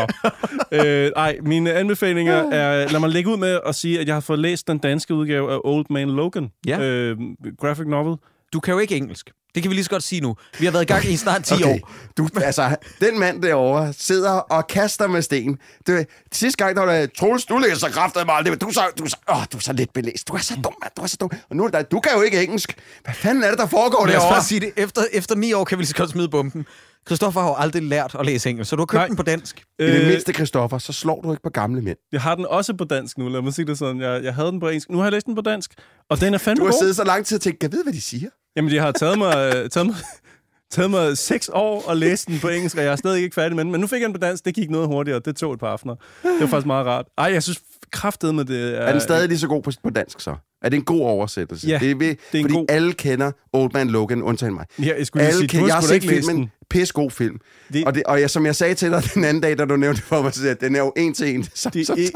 [0.72, 2.90] Øh, ej, mine anbefalinger er...
[2.92, 5.54] Lad mig lægge ud med at sige, at jeg har fået læst den danske udgave
[5.54, 6.52] af Old Man Logan.
[6.68, 6.80] Ja.
[6.82, 7.18] Øh,
[7.62, 8.18] graphic novel.
[8.54, 9.32] Du kan jo ikke engelsk.
[9.56, 10.36] Det kan vi lige så godt sige nu.
[10.60, 11.92] Vi har været i gang i snart 10 Okay, år.
[12.18, 15.58] du, altså, den mand derovre sidder og kaster med sten.
[15.88, 18.62] Du, sidste gang, der var der, Troels, du læser kraftet meget.
[18.62, 20.28] Du er så, du er så, åh, du er så lidt belæst.
[20.28, 20.92] Du er så dum, mand.
[20.98, 21.30] Du er så dum.
[21.50, 21.92] Og nu er det dig.
[21.92, 22.76] Du kan jo ikke engelsk.
[23.04, 24.36] Hvad fanden er det, der foregår Lad os derovre?
[24.36, 24.72] bare sige det.
[24.78, 26.66] Efter, efter ni år kan vi lige så godt smide bomben.
[27.08, 29.08] Christoffer har jo aldrig lært at læse engelsk, så du har købt Nej.
[29.08, 29.60] den på dansk.
[29.80, 31.98] I det Øh, mindste, Christoffer, så slår du ikke på gamle mænd.
[32.12, 34.02] jeg har den også på dansk nu, lad mig sige det sådan.
[34.02, 34.90] Jeg, jeg havde den på engelsk.
[34.90, 35.72] Nu har jeg læst den på dansk,
[36.10, 36.80] og den er fandme Du har god.
[36.82, 38.30] siddet så lang tid og tænkt, kan jeg vide, hvad de siger?
[38.56, 39.96] Jamen, det har taget mig, øh, taget mig,
[40.72, 43.56] taget mig seks år at læse den på engelsk, og jeg er stadig ikke færdig
[43.56, 43.72] med den.
[43.72, 45.20] Men nu fik jeg den på dansk, det gik noget hurtigere.
[45.26, 45.96] Det tog et par aftener.
[46.24, 47.06] Det var faktisk meget rart.
[47.18, 48.82] Ej, jeg synes kraftet med det er...
[48.82, 50.36] Er den stadig lige så god på, på dansk, så?
[50.62, 51.68] Er det en god oversættelse?
[51.68, 54.54] Ja, det er, ved, det er en fordi god- alle kender Old Man Logan, undtagen
[54.54, 54.66] mig.
[54.80, 56.52] Ja, jeg skulle lige Alle sige, kan, du jeg har set filmen.
[56.94, 57.40] god film.
[57.74, 59.76] Det- Og, det, og jeg, som jeg sagde til dig den anden dag, da du
[59.76, 62.10] nævnte det for mig, jeg, den er jo en til en, som, Det- som i-.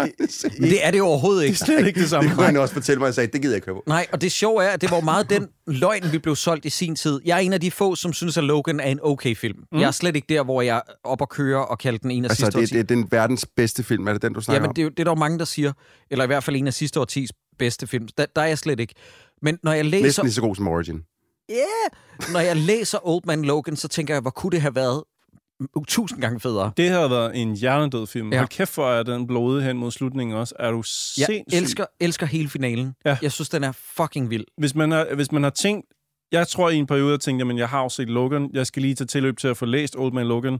[0.59, 1.53] Men det er det overhovedet ikke.
[1.53, 2.29] Det er slet ikke det samme.
[2.29, 3.83] Det kunne han også fortælle mig, og jeg sagde, det gider jeg ikke høre på.
[3.87, 6.69] Nej, og det sjove er, at det var meget den løgn, vi blev solgt i
[6.69, 7.19] sin tid.
[7.25, 9.57] Jeg er en af de få, som synes, at Logan er en okay film.
[9.71, 9.79] Mm.
[9.79, 12.25] Jeg er slet ikke der, hvor jeg er op og køre og kalder den en
[12.25, 12.73] af Altså, sidste det, årti.
[12.73, 14.07] det er den verdens bedste film.
[14.07, 14.73] Er det den, du snakker Jamen, om?
[14.75, 15.73] det, er jo- det er der jo mange, der siger.
[16.11, 18.07] Eller i hvert fald en af sidste årtis bedste film.
[18.17, 18.93] Der, der er jeg slet ikke.
[19.41, 20.05] Men når jeg læser...
[20.05, 21.03] Næsten lige så god som Origin.
[21.51, 22.33] Yeah!
[22.33, 25.03] Når jeg læser Old Man Logan, så tænker jeg, hvor kunne det have været
[25.87, 26.71] tusind gange federe.
[26.77, 28.29] Det har været en hjernedød film.
[28.29, 28.35] Ja.
[28.35, 28.41] Ja.
[28.41, 30.55] Hold kæft, for er den blodige hen mod slutningen også.
[30.59, 31.57] Er du Jeg sindssyg?
[31.57, 32.93] elsker, elsker hele finalen.
[33.05, 33.17] Ja.
[33.21, 34.45] Jeg synes, den er fucking vild.
[34.57, 35.85] Hvis man har, hvis man har tænkt...
[36.31, 38.49] Jeg tror i en periode, jeg tænkte, jamen jeg har jo set Logan.
[38.53, 40.59] Jeg skal lige tage tilløb til at få læst Old Man Logan.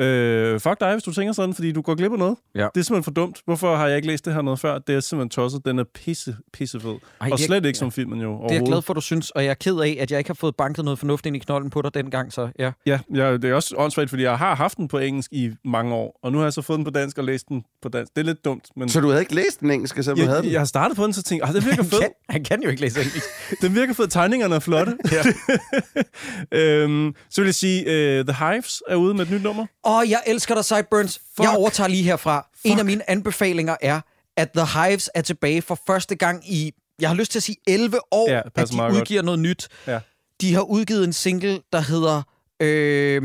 [0.00, 2.36] Øh, fuck dig, hvis du tænker sådan, fordi du går glip af noget.
[2.54, 2.60] Ja.
[2.60, 3.40] Det er simpelthen for dumt.
[3.44, 4.78] Hvorfor har jeg ikke læst det her noget før?
[4.78, 5.64] Det er simpelthen tosset.
[5.64, 6.90] Den er pisse, pisse fed.
[7.20, 9.30] Ej, og det slet ikke som filmen jo Det er jeg glad for, du synes,
[9.30, 11.38] og jeg er ked af, at jeg ikke har fået banket noget fornuft ind i
[11.38, 12.72] knolden på dig dengang, så ja.
[12.86, 15.94] Ja, ja, det er også åndssvagt, fordi jeg har haft den på engelsk i mange
[15.94, 18.12] år, og nu har jeg så fået den på dansk og læst den på dansk.
[18.16, 20.34] Det er lidt dumt, men Så du havde ikke læst den engelske, så du havde
[20.34, 20.52] jeg, den?
[20.52, 22.00] jeg har startet på den, så tænkte jeg, ah, den virker Han fed.
[22.00, 23.26] kan, han kan jo ikke læse engelsk.
[23.62, 24.08] Den virker fed.
[24.08, 24.96] Tegningerne er flotte.
[26.52, 27.80] Øhm, så vil jeg sige,
[28.20, 29.66] uh, The Hives er ude med et nyt nummer.
[29.84, 31.18] Åh, jeg elsker dig, Sideburns.
[31.36, 31.44] Fuck.
[31.48, 32.46] Jeg overtager lige herfra.
[32.64, 34.00] En af mine anbefalinger er,
[34.36, 37.56] at The Hives er tilbage for første gang i, jeg har lyst til at sige
[37.66, 39.00] 11 år, Ja, at de meget godt.
[39.00, 39.68] udgiver noget nyt.
[39.86, 40.00] Ja.
[40.40, 42.22] De har udgivet en single, der hedder...
[42.60, 43.22] Øh,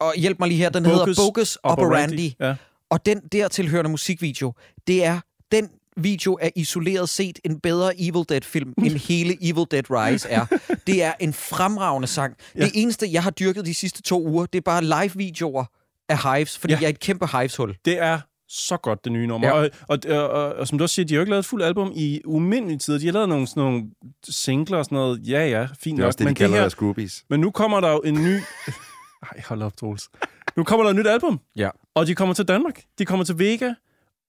[0.00, 2.36] og hjælp mig lige her, den Bogus hedder Bogus Operandi.
[2.40, 2.54] Ja.
[2.90, 4.52] Og den dertilhørende musikvideo,
[4.86, 5.20] det er...
[5.52, 10.46] Den video er isoleret set en bedre Evil Dead-film, end hele Evil Dead Rise er.
[10.86, 12.34] Det er en fremragende sang.
[12.54, 12.60] Ja.
[12.64, 15.64] Det eneste, jeg har dyrket de sidste to uger, det er bare live-videoer
[16.08, 16.78] af Hives, fordi Ja.
[16.80, 17.74] jeg er et kæmpe Hives-hul.
[17.84, 19.48] Det er så godt, det nye nummer.
[19.48, 19.52] Ja.
[19.54, 21.46] Og, og, og, og, og som du også siger, de har jo ikke lavet et
[21.46, 22.98] fuldt album i umindelige tider.
[22.98, 23.84] De har lavet nogle, sådan nogle
[24.28, 25.20] singler og sådan noget.
[25.28, 26.18] Ja, ja, fint Det er også nok.
[26.18, 27.24] det, de Men, kalder her, deres groupies.
[27.30, 28.36] men nu kommer der jo en ny...
[29.32, 30.08] Ej, hold op, Troels.
[30.56, 31.70] Nu kommer der et nyt album, Ja.
[31.94, 32.82] og de kommer til Danmark.
[32.98, 33.72] De kommer til Vega,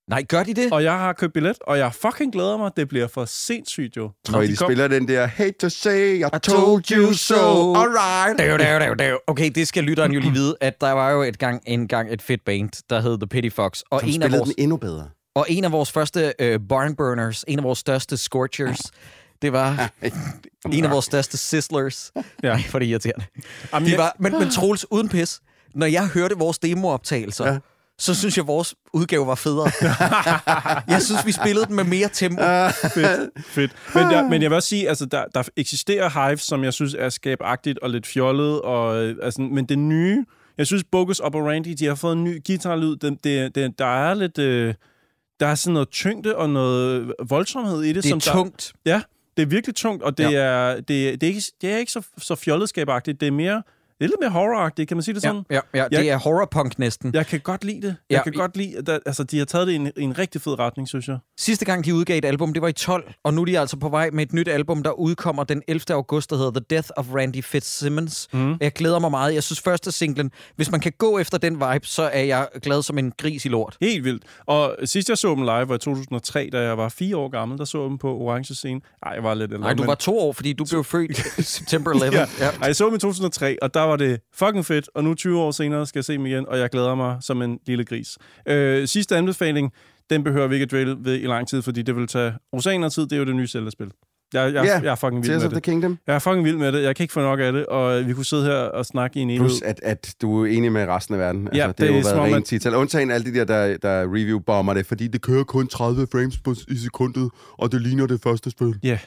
[0.09, 0.71] Nej, gør de det?
[0.73, 2.71] og jeg har købt billet, og jeg fucking glæder mig.
[2.77, 4.11] Det bliver for sindssygt, jo.
[4.25, 7.73] Tror I, de kom- spiller den der Hate to say, I told you so.
[7.75, 8.39] Alright.
[8.39, 9.19] Dav, dav, dav, dav.
[9.27, 12.13] Okay, det skal lytteren jo lige vide, at der var jo et gang, en gang
[12.13, 13.81] et fedt band, der hed The Pity Fox.
[13.91, 15.09] Og, Som en af, spillede vores, den endnu bedre.
[15.35, 18.79] og en af vores første øh, barnburners, en af vores største scorchers,
[19.41, 19.91] det var
[20.71, 22.11] en af vores største sizzlers.
[22.43, 22.49] Ja.
[22.49, 23.25] Ej, for det er irriterende.
[23.73, 25.39] Jamen, De jeg- var, men, men Troels, uden pis,
[25.75, 27.57] når jeg hørte vores demooptagelser, Ja.
[27.99, 29.71] Så synes jeg, at vores udgave var federe.
[30.93, 32.41] jeg synes, vi spillede den med mere tempo.
[32.93, 33.71] fedt, fedt.
[33.95, 36.93] Men, jeg, men jeg vil også sige, altså, der, der eksisterer Hives, som jeg synes
[36.99, 40.25] er skabagtigt og lidt fjollet, og, øh, altså, men det nye,
[40.57, 44.13] jeg synes Bogus Operandi, de har fået en ny guitarlyd, det, det, det, der er
[44.13, 44.73] lidt, øh,
[45.39, 47.95] der er sådan noget tyngde og noget voldsomhed i det.
[47.95, 48.73] Det er som tungt.
[48.85, 49.01] Der, ja,
[49.37, 50.29] det er virkelig tungt, og det, Ja.
[50.29, 50.71] ja.
[50.71, 53.63] er, det, det, er ikke, det er ikke så, så fjolleskabagtigt, det er mere,
[53.99, 55.43] det er lidt mere horroragtigt, kan man sige det sådan?
[55.49, 57.13] Ja, ja, ja, det Jeg- er horrorpunk næsten.
[57.13, 57.95] Jeg kan godt lide det.
[58.09, 58.15] Ja.
[58.15, 60.17] Jeg kan godt lide, at der, altså, de har taget det i en, i en
[60.17, 61.17] rigtig fed retning, synes jeg.
[61.39, 63.77] Sidste gang, de udgav et album, det var i 12, og nu er de altså
[63.77, 65.81] på vej med et nyt album, der udkommer den 11.
[65.89, 68.27] august, der hedder The Death of Randy Fitzsimmons.
[68.33, 68.55] Mm.
[68.61, 69.33] Jeg glæder mig meget.
[69.33, 72.83] Jeg synes, første singlen, hvis man kan gå efter den vibe, så er jeg glad
[72.83, 73.77] som en gris i lort.
[73.81, 74.23] Helt vildt.
[74.45, 77.57] Og sidst jeg så dem live var i 2003, da jeg var fire år gammel.
[77.57, 78.81] Der så dem på Orange Scene.
[79.05, 79.63] Ej, jeg var lidt ældre.
[79.63, 82.05] Nej, du men- var to år, fordi du blev født i september 11.
[82.17, 82.25] Ja.
[82.39, 82.45] ja.
[82.45, 84.89] Ej, jeg så dem i 2003, og der var det fucking fedt.
[84.95, 87.41] Og nu 20 år senere skal jeg se dem igen, og jeg glæder mig som
[87.41, 88.17] en lille gris.
[88.47, 89.71] Øh, sidste anbefaling,
[90.09, 92.89] den behøver vi ikke at dvæle ved i lang tid, fordi det vil tage oceaner
[92.89, 93.03] tid.
[93.03, 93.91] Det er jo det nye Zelda-spil.
[94.33, 95.63] Jeg, jeg, Ja, jeg er fucking vild Tears med of the det.
[95.63, 95.97] Kingdom.
[96.07, 96.83] Jeg er fucking vild med det.
[96.83, 99.21] Jeg kan ikke få nok af det, og vi kunne sidde her og snakke i
[99.21, 99.47] en evighed.
[99.49, 101.49] Plus, at, at du er enig med resten af verden.
[101.53, 102.75] Ja, altså, det, det har er jo været rent tital.
[102.75, 106.55] Undtagen alle de der, der, der review-bomber det, fordi det kører kun 30 frames på,
[106.67, 108.75] i sekundet, og det ligner det første spil.
[108.83, 108.99] Ja,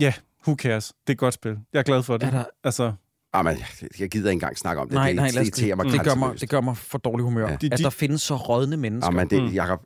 [0.00, 0.12] ja,
[0.46, 0.86] who cares?
[0.86, 1.56] Det er et godt spil.
[1.72, 2.26] Jeg er glad for det.
[2.26, 2.92] Er der- Altså,
[3.38, 3.56] Ah, men,
[4.00, 4.94] jeg, gider ikke engang snakke om det.
[4.94, 7.24] Nej, det, nej, det, det, irriterer mig det, gør mig, det gør mig for dårlig
[7.24, 7.52] humør, Ja.
[7.54, 9.08] at de- der findes så rådne mennesker.
[9.08, 9.48] Ah, men det, Mm.
[9.48, 9.80] Jacob,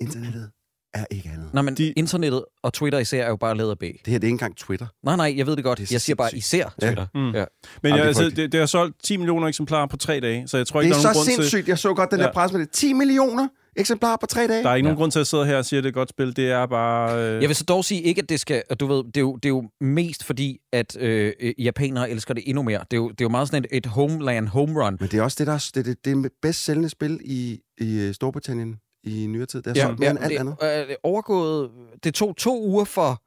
[0.00, 0.50] internettet
[1.00, 1.48] er ikke andet.
[1.54, 3.80] Nå, men De- internettet og Twitter især er jo bare lavet af B.
[3.82, 4.86] Det her, det er ikke engang Twitter.
[5.04, 5.78] Nej, nej, jeg ved det godt.
[5.78, 7.06] Det er Det jeg siger bare især Twitter.
[7.14, 7.20] Mm.
[7.20, 7.30] Ja.
[7.30, 7.44] Men Jamen,
[7.84, 10.56] ja, det er altså, det, det har solgt 10 millioner eksemplarer på tre dage, så
[10.56, 11.34] jeg tror Det ikke, er der er så nogen grund til...
[11.34, 11.68] sindssygt.
[11.68, 12.26] Jeg så godt den Ja.
[12.26, 12.70] der pres med det.
[12.70, 14.62] 10 millioner eksemplarer på tre dage.
[14.62, 14.90] Der er ikke Ja.
[14.90, 16.36] nogen grund til at sidde her og sige, at det er et godt spil.
[16.36, 17.18] Det er bare...
[17.34, 18.62] Øh, Jeg vil så dog sige ikke, at det skal...
[18.80, 22.34] Du ved, det er jo, det er jo mest fordi, at øh, øh, japanere elsker
[22.34, 22.78] det endnu mere.
[22.78, 24.96] Det er jo, det er jo meget sådan et, et homeland home run.
[25.00, 27.60] Men det er også det, der er, det, det, det er bedst sælgende spil i,
[27.78, 28.76] i øh, Storbritannien
[29.06, 29.62] i nyere tid.
[29.62, 30.88] Det er ja, solgt mere end alt det, andet.
[30.90, 31.70] Øh, overgået...
[32.04, 33.22] Det tog to uger for...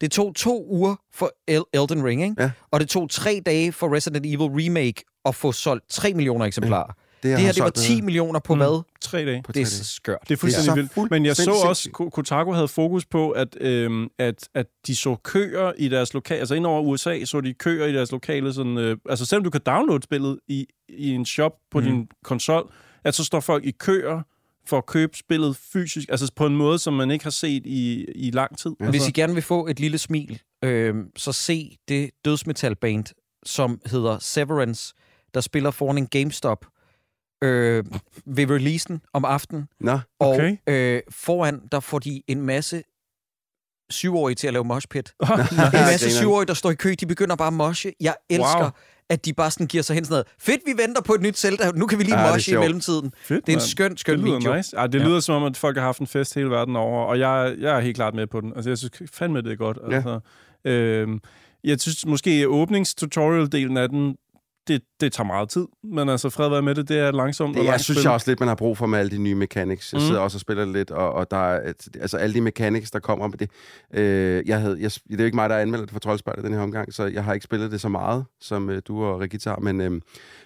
[0.00, 2.34] Det tog to uger for El- Elden Ring, ikke?
[2.42, 2.50] Ja.
[2.70, 6.86] Og det tog tre dage for Resident Evil Remake at få solgt 3 millioner eksemplarer.
[7.22, 8.58] Det, Det her, det var 10 millioner på Mm.
[8.60, 8.82] hvad?
[9.00, 9.42] Tre dage.
[9.42, 9.84] på Det er dage.
[9.84, 10.18] skørt.
[10.28, 11.10] Det er fuldstændig så vildt.
[11.10, 11.90] Men jeg så også.
[11.90, 16.38] Ko- Kotaku havde fokus på, at, øhm, at, at de så køer i deres lokale...
[16.40, 18.52] Altså ind over USA så de køer i deres lokale...
[18.52, 21.86] Sådan, øh, altså selvom du kan downloade spillet i, i en shop på mm.
[21.86, 22.72] din konsol,
[23.04, 24.22] at så står folk i køer
[24.66, 26.08] for at købe spillet fysisk.
[26.08, 28.70] Altså på en måde, som man ikke har set i, i lang tid.
[28.78, 33.04] Hvis Altså, I gerne vil få et lille smil, øh, så se det dødsmetalband,
[33.46, 34.94] som hedder Severance,
[35.34, 36.66] der spiller foran en GameStop
[37.44, 37.84] øh,
[38.26, 39.68] ved releasen om aftenen.
[39.80, 40.56] Nå, Okay.
[40.66, 42.82] Og øh, foran, der får de en masse
[43.90, 45.12] syvårige til at lave moshpit.
[45.20, 45.26] En
[45.72, 47.92] masse syvårige, der står i kø, de begynder bare at moshe.
[48.00, 48.70] Jeg elsker, Wow.
[49.10, 50.26] At de bare sådan giver sig hen sådan noget.
[50.38, 51.70] Fedt, vi venter på et nyt Zelda.
[51.74, 53.12] Nu kan vi lige Ja, det er moshe i mellemtiden.
[53.22, 54.56] fedt, Det er en skøn, skøn det lyder video.
[54.56, 54.80] Nice.
[54.80, 55.04] Ja, det Ja.
[55.04, 57.76] lyder som om, at folk har haft en fest hele verden over, og jeg, jeg
[57.76, 58.52] er helt klart med på den.
[58.56, 59.78] Altså, jeg synes fandme, det er godt.
[59.90, 59.94] Ja.
[59.94, 60.20] Altså,
[60.64, 61.20] øhm,
[61.64, 64.14] jeg synes måske, åbningstutorial-delen af den,
[64.68, 65.66] det, det tager meget tid.
[65.84, 68.02] Men altså, fred være med det, det er langsomt og det jeg langt synes spil.
[68.02, 69.92] jeg også lidt, man har brug for med alle de nye mechanics.
[69.92, 70.06] Jeg Mm.
[70.06, 73.28] sidder også og spiller lidt, og, og der er, altså alle de mechanics, der kommer
[73.28, 73.50] med det.
[73.94, 76.52] Øh, jeg havde, jeg, det er jo ikke mig, der anmelder det for Troldspejlet den
[76.54, 79.50] her omgang, så jeg har ikke spillet det så meget, som øh, du og Regita
[79.50, 80.00] har, men øh,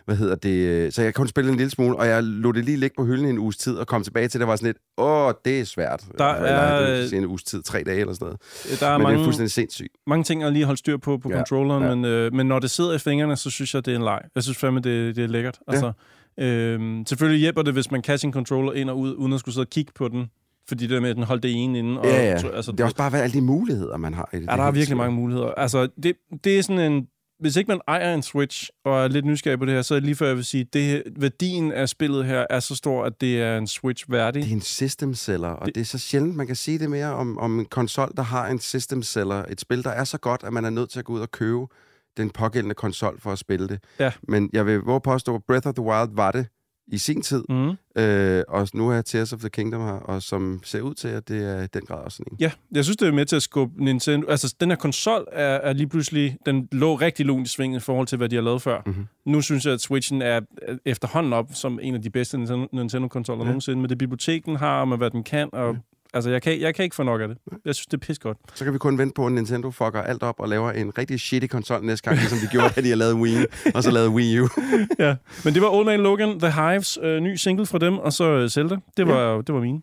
[0.04, 0.50] hvad hedder det?
[0.68, 3.04] øh, Så jeg kun spille en lille smule, og jeg lod det lige ligge på
[3.04, 5.60] hylden i en uges tid, og kom tilbage til det, var sådan lidt, åh, det
[5.60, 6.04] er svært.
[6.18, 8.80] Der Eller, er- det er en uges tid, tre dage eller sådan noget.
[8.80, 9.88] Der er Men det er mange, fuldstændig sindssygt.
[10.06, 11.94] mange ting at lige holde styr på på Ja, controlleren, ja.
[11.94, 14.20] Men, øh, men når det sidder i fingrene, så synes jeg, det er en leg.
[14.34, 15.58] Jeg synes fandme, det, det er lækkert.
[15.68, 15.72] Ja.
[15.72, 15.92] Altså,
[16.40, 19.54] øhm, selvfølgelig hjælper det, hvis man kan sin controller ind og ud, uden at skulle
[19.54, 20.26] sidde og kigge på den.
[20.68, 22.00] Fordi det der med, at den holdt det ene inde.
[22.00, 22.48] Og, Ja, ja.
[22.56, 24.46] Altså, Det er også bare, hvad alle de muligheder, man har i det.
[24.50, 25.46] Ja, der er virkelig mange muligheder.
[25.48, 27.06] Altså, det, det er sådan en...
[27.40, 29.96] Hvis ikke man ejer en Switch og er lidt nysgerrig på det her, så er
[29.96, 33.20] det lige før, jeg vil sige, det, værdien af spillet her er så stor, at
[33.20, 34.42] det er en Switch værdig.
[34.42, 36.90] Det er en system seller, og Det- det, er så sjældent, man kan sige det
[36.90, 39.44] mere om, om en konsol, der har en system seller.
[39.50, 41.30] Et spil, der er så godt, at man er nødt til at gå ud og
[41.30, 41.66] købe
[42.16, 43.78] den pågældende konsol for at spille det.
[44.00, 44.12] Ja.
[44.28, 46.46] Men jeg vil våge påstå, at Breath of the Wild var det
[46.86, 47.72] i sin tid, Mm.
[48.02, 51.28] øh, og nu er Tears of the Kingdom her, og som ser ud til, at
[51.28, 52.36] det er i den grad også sådan en.
[52.40, 54.26] Ja, jeg synes, det er med til at skubbe Nintendo...
[54.30, 56.36] Altså, den her konsol er, er lige pludselig...
[56.46, 58.82] Den lå rigtig lunt i svingen i forhold til, hvad de har lavet før.
[58.86, 59.06] Mhm.
[59.26, 62.68] Nu synes jeg, at Switchen er er efterhånden op som en af de bedste Nintendo-
[62.72, 63.46] Nintendo-konsoller Ja.
[63.46, 63.50] ja.
[63.50, 65.48] nogensinde, med det bibliotek, den har, og med hvad den kan.
[65.52, 65.76] Og,
[66.14, 67.38] Altså, jeg kan, jeg kan ikke få nok af det.
[67.64, 68.38] Jeg synes, det er pis godt.
[68.54, 71.20] Så kan vi kun vente på, at Nintendo fucker alt op og laver en rigtig
[71.20, 73.36] shitty konsol næste gang, ligesom de gjorde, da de har lavet Wii,
[73.74, 74.48] og så lavet Wii U.
[75.04, 75.14] ja.
[75.44, 78.24] Men det var Old Man Logan, The Hives, øh, ny single fra dem, og så
[78.24, 78.76] øh, Zelda.
[78.96, 79.36] Det var, ja.
[79.36, 79.80] det var mine.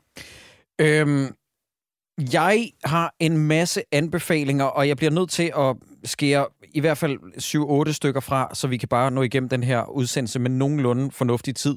[0.81, 1.27] Øhm,
[2.33, 7.19] jeg har en masse anbefalinger, og jeg bliver nødt til at skære i hvert fald
[7.89, 11.55] 7-8 stykker fra, så vi kan bare nå igennem den her udsendelse med nogenlunde fornuftig
[11.55, 11.75] tid.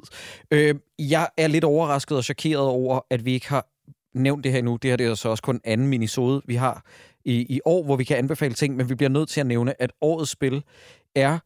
[0.50, 3.66] Øh, jeg er lidt overrasket og chokeret over, at vi ikke har
[4.14, 4.76] nævnt det her nu.
[4.76, 6.84] Det her det er så også kun anden minisode, vi har
[7.24, 9.82] i, i år, hvor vi kan anbefale ting, men vi bliver nødt til at nævne,
[9.82, 10.64] at årets spil
[11.14, 11.38] er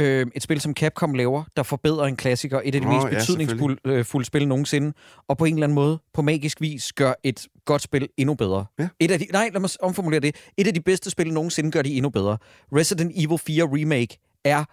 [0.00, 3.06] øh, et spil, som Capcom laver, der forbedrer en klassiker, et af de Nå, mest
[3.06, 4.92] ja, betydningsfulde øh, fulde spil nogensinde,
[5.28, 8.66] og på en eller anden måde, på magisk vis, gør et godt spil endnu bedre.
[8.78, 8.88] Ja.
[9.00, 10.36] Et af de, nej, lad mig omformulere det.
[10.56, 12.38] Et af de bedste spil nogensinde gør de endnu bedre.
[12.76, 14.64] Resident Evil 4 Remake er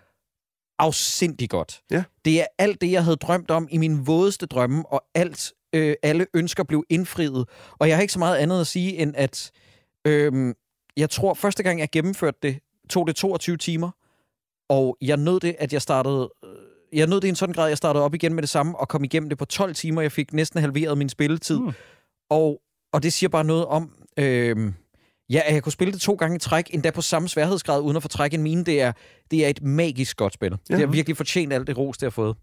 [0.80, 1.82] afsindig godt.
[1.92, 2.04] Ja.
[2.26, 5.96] Det er alt det, jeg havde drømt om i min vådeste drømme, og alt, øh,
[6.04, 7.46] alle ønsker blev indfriet.
[7.80, 9.52] Og jeg har ikke så meget andet at sige, end at
[10.08, 10.54] øh,
[10.98, 12.60] jeg tror, første gang jeg gennemførte det,
[12.90, 13.92] tog det 22 timer,
[14.70, 16.30] og jeg nød det, at jeg startede...
[16.44, 18.50] øh, Jeg nød det i en sådan grad, at jeg startede op igen med det
[18.50, 20.02] samme, og kom igennem det på 12 timer.
[20.02, 21.60] Jeg fik næsten halveret min spilletid.
[21.60, 21.66] Mm.
[21.66, 21.72] Mm.
[22.30, 22.62] Og,
[22.94, 23.92] og det siger bare noget om...
[24.20, 24.72] Øh,
[25.30, 27.98] Ja, at jeg kunne spille det to gange i træk, endda på samme sværhedsgrad, uden
[27.98, 28.64] at få træk en mine.
[28.64, 28.92] Det er,
[29.32, 30.52] det er et magisk godt spil.
[30.70, 30.74] Ja.
[30.76, 32.36] Det har virkelig fortjent alt det ros, det har fået.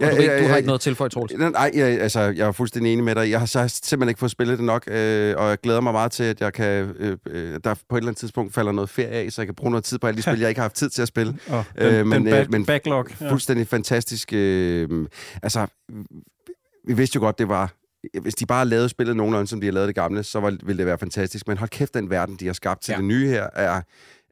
[0.00, 1.32] Ja, du, ja, du har ja, ikke noget til for Troels.
[1.38, 3.30] Nej, jeg, altså, jeg er fuldstændig enig med dig.
[3.30, 6.12] Jeg har så simpelthen ikke fået spillet det nok, øh, og jeg glæder mig meget
[6.12, 9.08] til, at jeg kan, øh, øh, der på et eller andet tidspunkt falder noget ferie
[9.08, 10.74] af, så jeg kan bruge noget tid på alle de spil, jeg ikke har haft
[10.74, 11.38] tid til at spille.
[11.50, 13.06] Oh, Øh, den, men, den øh, back, men backlog.
[13.20, 13.30] Ja.
[13.30, 14.32] Fuldstændig fantastisk.
[14.32, 15.06] Øh,
[15.42, 15.66] altså,
[16.88, 17.72] vi vidste jo godt, det var...
[18.22, 20.78] Hvis de bare lavede spillet nogenlunde, som de har lavet det gamle, så var, ville
[20.78, 21.48] det være fantastisk.
[21.48, 22.96] Men hold kæft, den verden, de har skabt til Ja.
[22.96, 22.98] ja.
[22.98, 23.82] det nye her, er,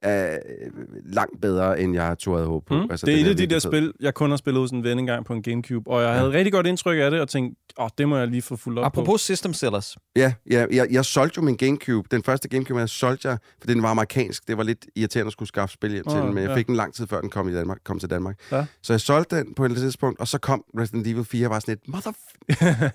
[0.06, 0.70] er øh,
[1.14, 2.74] langt bedre, end jeg turde have håbet på.
[2.74, 2.90] Mm.
[2.90, 4.98] Altså, det er et af de der spil, jeg kun har spillet hos en ven
[4.98, 7.84] engang på en Gamecube, og jeg havde rigtig godt indtryk af det, og tænkte, åh,
[7.84, 9.18] oh, det må jeg lige få fuldt op Apropos på.
[9.18, 9.96] System Sellers.
[10.16, 12.08] Ja, ja jeg, jeg solgte jo min Gamecube.
[12.10, 14.48] Den første Gamecube, jeg solgte jeg, for den var amerikansk.
[14.48, 16.56] Det var lidt irriterende at skulle skaffe spil hjem til Åh, den, men jeg ja.
[16.56, 18.36] fik den lang tid før den kom, i Danmark, kom til Danmark.
[18.52, 18.64] Ja.
[18.82, 21.58] Så jeg solgte den på et tidspunkt, og så kom Resident Evil 4 og var
[21.60, 22.12] sådan et mother...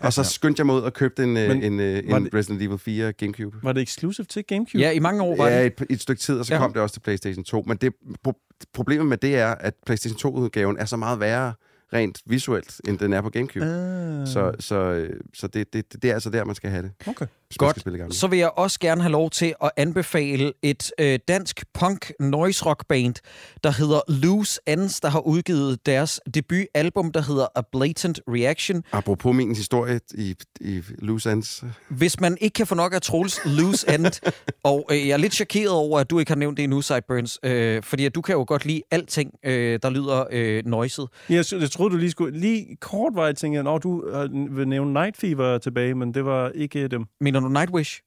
[0.06, 2.34] og så skyndte jeg mig ud og købte en, Men en, en, var en det-
[2.34, 3.58] Resident Evil 4 Gamecube.
[3.64, 4.80] Var det exclusive til Gamecube?
[4.80, 5.74] Ja, i mange år var Ja, det.
[5.82, 6.60] et, et stykke tid, og så Ja.
[6.60, 6.66] ja.
[6.66, 7.64] kom det også til PlayStation 2.
[7.68, 7.94] Men det,
[8.28, 11.54] pro- problemet med det er, at PlayStation 2-udgaven er så meget værre
[11.94, 13.66] rent visuelt, end den er på Gamecube.
[13.66, 14.28] Ah.
[14.28, 17.26] Så, så, øh, så det, det, det er altså der, man skal have det, Okay.
[17.58, 18.16] Godt.
[18.16, 22.66] Så vil jeg også gerne have lov til at anbefale et øh, dansk punk noise
[22.66, 23.16] rock band,
[23.64, 28.84] der hedder Loose Ends, der har udgivet deres debutalbum, der hedder A Blatant Reaction.
[28.92, 31.64] Apropos min historie i, i Loose Ends.
[31.90, 34.32] Hvis man ikke kan få nok af Troels Loose End,
[34.64, 37.40] og øh, jeg er lidt chokeret over, at du ikke har nævnt det endnu, Sideburns,
[37.44, 41.08] øh, fordi at du kan jo godt lide alting, øh, der lyder øh, noiset.
[41.30, 42.40] Jeg, jeg troede, du lige skulle...
[42.40, 46.26] Lige kort var jeg tænkte, at du øh, vil nævne Night Fever tilbage, men det
[46.26, 47.06] var ikke dem.
[47.22, 48.02] Mener du Nightwish?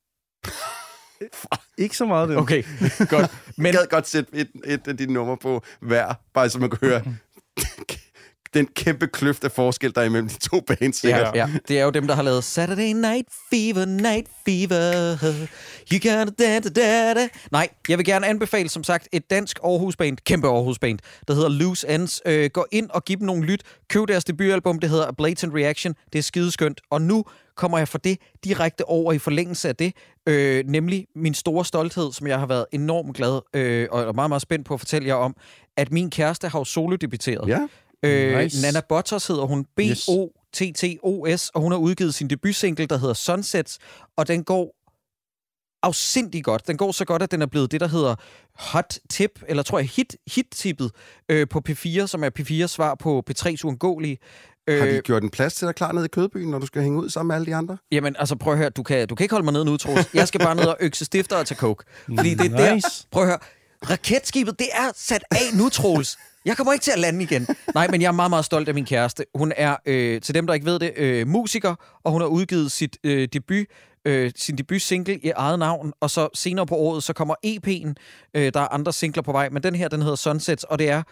[1.79, 2.39] Ikke så meget dem.
[2.39, 2.63] Okay,
[3.09, 3.31] godt.
[3.57, 6.71] Men Jeg gad godt sætte et, et af dine numre på hver, bare så man
[6.71, 7.03] kan høre
[8.55, 11.05] den kæmpe kløft af forskel, der er imellem de to bands.
[11.05, 15.17] Ja, ja, det er jo dem, der har lavet Saturday Night Fever, Night Fever.
[15.93, 17.29] You gotta da, da, da, da.
[17.53, 21.89] Nej, jeg vil gerne anbefale, som sagt, et dansk Aarhus-band, kæmpe Aarhus-band, der hedder Loose
[21.89, 22.23] Ends.
[22.27, 23.63] Øh, gå ind og giv dem nogle lyt.
[23.89, 25.95] Køb deres debutalbum, det hedder Blatant Reaction.
[26.13, 26.81] Det er skideskønt.
[26.91, 27.25] Og nu
[27.57, 29.93] kommer jeg for det direkte over i forlængelse af det,
[30.27, 34.43] øh, nemlig min store stolthed, som jeg har været enormt glad øh, og meget, meget
[34.43, 35.37] spændt på at fortælle jer om,
[35.77, 37.49] at min kæreste har jo solodebuteret.
[37.49, 37.59] Ja.
[38.03, 38.63] Øh, Nice.
[38.63, 39.65] Nana Bottos hedder hun.
[39.77, 41.49] B-O-T-T-O-S.
[41.55, 43.79] Og hun har udgivet sin debutsingle, der hedder Sunsets.
[44.17, 44.75] Og den går
[45.83, 46.67] afsindig godt.
[46.67, 48.15] Den går så godt, at den er blevet det, der hedder
[48.55, 50.91] Hot Tip, eller tror jeg hit, hit-tippet
[51.29, 54.19] øh, på P4, som er P4's svar på P3's uundgåelige.
[54.69, 56.99] Har de gjort en plads til dig klar nede i Kødbyen, når du skal hænge
[57.01, 57.77] ud sammen med alle de andre?
[57.93, 60.09] Jamen, altså prøv at høre, du kan, du kan ikke holde mig nede nu, Troels.
[60.15, 61.85] Jeg skal bare ned og økse stifter og tage coke.
[62.17, 62.75] Fordi det er der...
[62.75, 63.07] Nice.
[63.11, 63.39] Prøv at høre.
[63.91, 66.19] Raketskibet, det er sat af nu, Troels.
[66.45, 67.47] Jeg kommer ikke til at lande igen.
[67.75, 69.25] Nej, men jeg er meget, meget stolt af min kæreste.
[69.35, 72.73] Hun er, øh, til dem, der ikke ved det, øh, musiker, og hun har udgivet
[72.73, 73.67] sit øh, debut,
[74.05, 77.93] øh, sin debut-single i eget navn, og så senere på året, så kommer EP'en.
[78.37, 80.89] Øh, der er andre singler på vej, men den her, den hedder Sunsets, og det
[80.91, 81.03] er,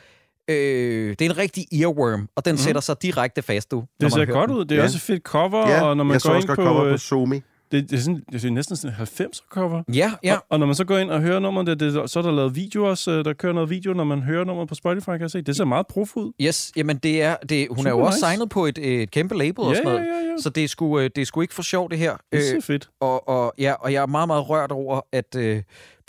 [0.49, 2.59] øh, det er en rigtig earworm, og den mm.
[2.59, 3.85] sætter sig direkte fast, du.
[4.01, 4.57] Det ser godt den.
[4.59, 4.64] ud.
[4.64, 4.83] Det er Ja.
[4.85, 6.64] også et fedt cover, Ja, og når man jeg så går også ind godt på...
[6.64, 7.42] cover på øh, Somi.
[7.73, 9.83] Det, det, er sådan, det er næsten sådan en 90'er cover.
[9.95, 10.35] Ja, ja.
[10.35, 12.31] Og, og når man så går ind og hører nummeret, det, det, så er der
[12.33, 13.11] lavet video også.
[13.11, 15.43] øh, Der kører noget video, når man hører nummeret på Spotify, kan jeg se.
[15.43, 16.33] Det ser meget prof ud.
[16.41, 18.27] Yes, jamen det er, det, hun er jo Super også nice.
[18.27, 20.01] signet på et, et kæmpe label og Ja, sådan noget.
[20.07, 20.37] ja, ja, ja.
[20.43, 22.17] Så det er, sgu, øh, det er sgu ikke for sjov, det her.
[22.33, 22.91] Det ser fedt.
[23.01, 25.63] og, og, ja, og jeg er meget, meget rørt over, at øh,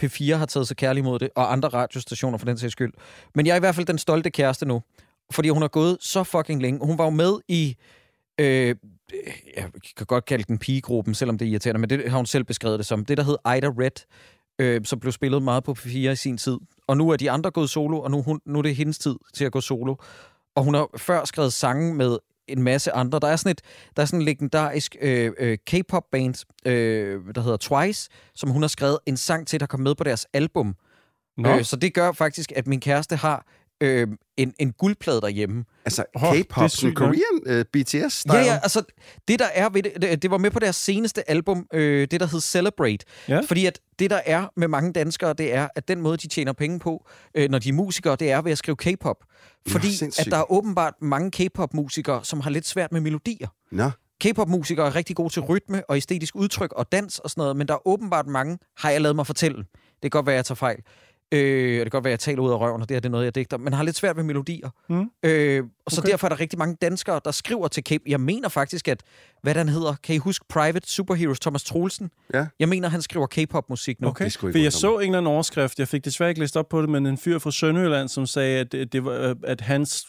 [0.04, 2.93] P4 har taget sig kærlig mod det, og andre radiostationer for den sags skyld.
[3.36, 4.82] Men jeg er i hvert fald den stolte kæreste nu,
[5.32, 6.86] fordi hun har gået så fucking længe.
[6.86, 7.76] Hun var jo med i,
[8.39, 8.76] øh,
[9.58, 12.43] jeg kan godt kalde den pigegruppen, selvom det er irriterende, men det har hun selv
[12.43, 13.06] beskrevet det som.
[13.06, 14.06] Det, der hed Ida Red,
[14.60, 16.58] øh, som blev spillet meget på P4 i sin tid.
[16.88, 19.15] Og nu er de andre gået solo, og nu, hun, nu er det hendes tid
[19.34, 19.95] til at gå solo.
[20.56, 23.19] Og hun har før skrevet sange med en masse andre.
[23.19, 23.62] Der er sådan et
[23.95, 28.62] der er sådan en legendarisk øh, øh, K-pop band, øh, der hedder Twice, som hun
[28.62, 30.76] har skrevet en sang til, der kom med på deres album.
[31.38, 33.45] Nå, Øh, så det gør faktisk, at min kæreste har
[33.84, 35.65] øh, en, en guldplade derhjemme.
[35.86, 36.96] Altså, er K-pop, sådan.
[36.96, 38.38] Korean uh, BTS-style.
[38.38, 38.84] Ja, ja, altså
[39.28, 42.19] det der er ved det, det, det var med på deres seneste album, øh, det
[42.19, 43.06] der hed Celebrate.
[43.30, 43.41] Ja.
[43.48, 46.54] Fordi at det der er med mange danskere, det er, at den måde, de tjener
[46.54, 49.17] penge på, øh, når de er musikere, det er ved at skrive K-pop.
[49.67, 50.32] Fordi at sindssygt.
[50.32, 53.48] der er åbenbart mange K-pop-musikere, som har lidt svært med melodier.
[53.72, 53.89] Nå,
[54.24, 57.67] K-pop-musikere er rigtig gode til rytme og æstetisk udtryk og dans og sådan noget, men
[57.67, 59.58] der er åbenbart mange, har jeg lavet mig fortælle.
[59.58, 60.78] Det kan godt være, at jeg tager fejl.
[61.31, 63.05] Øh, det kan godt være, at jeg taler ud af røven, og det her det
[63.09, 64.69] er noget, jeg digter, men har lidt svært ved melodier.
[64.89, 65.09] Mm.
[65.23, 66.12] Øh, og så Okay.
[66.12, 67.91] derfor er der rigtig mange danskere, der skriver til K.
[68.07, 69.03] Jeg mener faktisk, at,
[69.41, 72.09] hvad den hedder, kan I huske Private Superheroes, Thomas Troelsen?
[72.33, 72.45] Ja.
[72.59, 74.07] Jeg mener, han skriver K-pop-musik nu.
[74.07, 76.81] Okay, for jeg så en eller anden overskrift, jeg fik desværre ikke læst op på
[76.81, 80.05] det, men en fyr fra Sønderjylland, som sagde, at, det, det var, øh, at hans,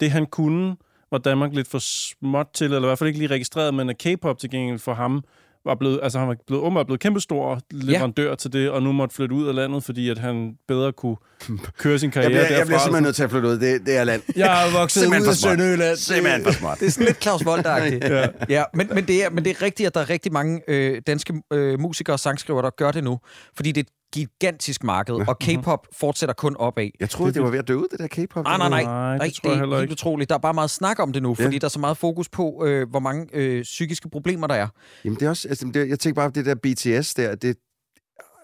[0.00, 0.76] det han kunne,
[1.10, 3.98] var Danmark lidt for småt til, eller i hvert fald ikke lige registreret, men at
[3.98, 5.24] K-pop til gengæld for ham
[5.64, 8.34] var blevet, altså han var blevet, åbenbart blevet kæmpestor leverandør ja.
[8.34, 11.16] til det, og nu måtte flytte ud af landet, fordi at han bedre kunne
[11.78, 12.64] køre sin jeg karriere bliver, jeg derfra.
[12.64, 13.58] bliver simpelthen nødt til at flytte ud.
[13.58, 14.22] Det, det er land.
[14.36, 15.36] Jeg er vokset Simpelthen ud af.
[15.36, 15.96] Sønderjylland.
[15.96, 16.80] Simpelthen for smart.
[16.80, 18.26] Det er sådan lidt Claus Vold ja.
[18.48, 21.02] ja, men, men, det er, men det er rigtigt, at der er rigtig mange øh,
[21.06, 23.18] danske øh, musikere og sangskrivere, der gør det nu.
[23.56, 26.90] Fordi det er et gigantisk marked, og K-pop fortsætter kun opad.
[27.00, 28.44] Jeg troede, det var ved at dø ud, det der K-pop.
[28.44, 28.82] Nej, nej, nej.
[28.82, 29.90] Nej, det nej tror jeg det heller er ikke.
[29.90, 30.28] helt utroligt.
[30.30, 31.58] Der er bare meget snak om det nu, fordi Ja.
[31.58, 34.68] der er så meget fokus på, øh, hvor mange øh, psykiske problemer der er.
[35.04, 37.56] Jamen, det er også, altså, det, jeg tænker bare, det der BTS der, det,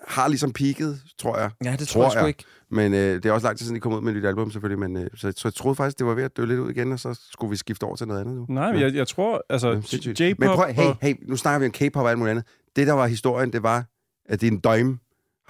[0.08, 1.50] har ligesom peaked, tror jeg.
[1.64, 2.44] Ja, det tror, jeg sgu ikke.
[2.70, 4.50] Men øh, det er også lang tid siden, de kom ud med et nyt album,
[4.50, 4.78] selvfølgelig.
[4.90, 6.92] Men, øh, så, så jeg troede faktisk, det var ved at dø lidt ud igen,
[6.92, 8.46] og så skulle vi skifte over til noget andet nu.
[8.48, 10.28] Nej, men jeg, jeg tror, altså, Ja.
[10.28, 10.38] J-pop...
[10.38, 12.44] Men prøv, hey, hey, nu snakker vi om K-pop og alt muligt andet.
[12.76, 13.84] Det, der var historien, det var,
[14.28, 15.00] at din døgn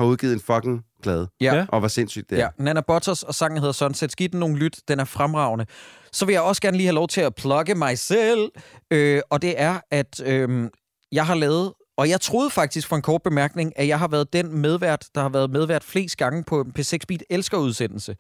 [0.01, 1.29] har udgivet en fucking plade.
[1.41, 1.67] Ja.
[1.69, 2.43] Og hvor sindssygt det er.
[2.43, 4.17] Ja, Nana Butters, og sangen hedder Sunset.
[4.17, 5.67] Giv den nogle lyt, den er fremragende.
[6.13, 8.51] Så vil jeg også gerne lige have lov til at plugge mig selv,
[8.91, 10.71] øh, og det er, at øh,
[11.13, 14.33] jeg har lavet, og jeg troede faktisk for en kort bemærkning, at jeg har været
[14.33, 18.17] den medvært, der har været medvært flest gange på en P6 Beat elsker udsendelse.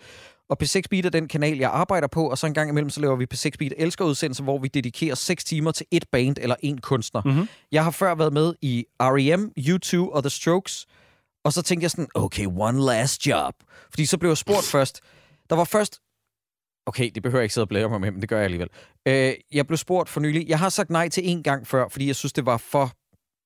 [0.50, 3.00] Og P6 Beat er den kanal, jeg arbejder på, og så en gang imellem, så
[3.00, 6.56] laver vi P6 Beat elsker udsendelse, hvor vi dedikerer 6 timer til et band eller
[6.62, 7.22] en kunstner.
[7.24, 7.48] Mhm.
[7.72, 10.86] Jeg har før været med i R.E.M., U2 og The Strokes,
[11.44, 13.54] og så tænkte jeg sådan, okay, one last job.
[13.90, 15.00] Fordi så blev jeg spurgt først.
[15.50, 16.00] Der var først...
[16.86, 18.68] Okay, det behøver jeg ikke sidde og blære mig med, men det gør jeg alligevel.
[19.06, 20.48] Øh, jeg blev spurgt for nylig.
[20.48, 22.92] Jeg har sagt nej til en gang før, fordi jeg synes, det var for...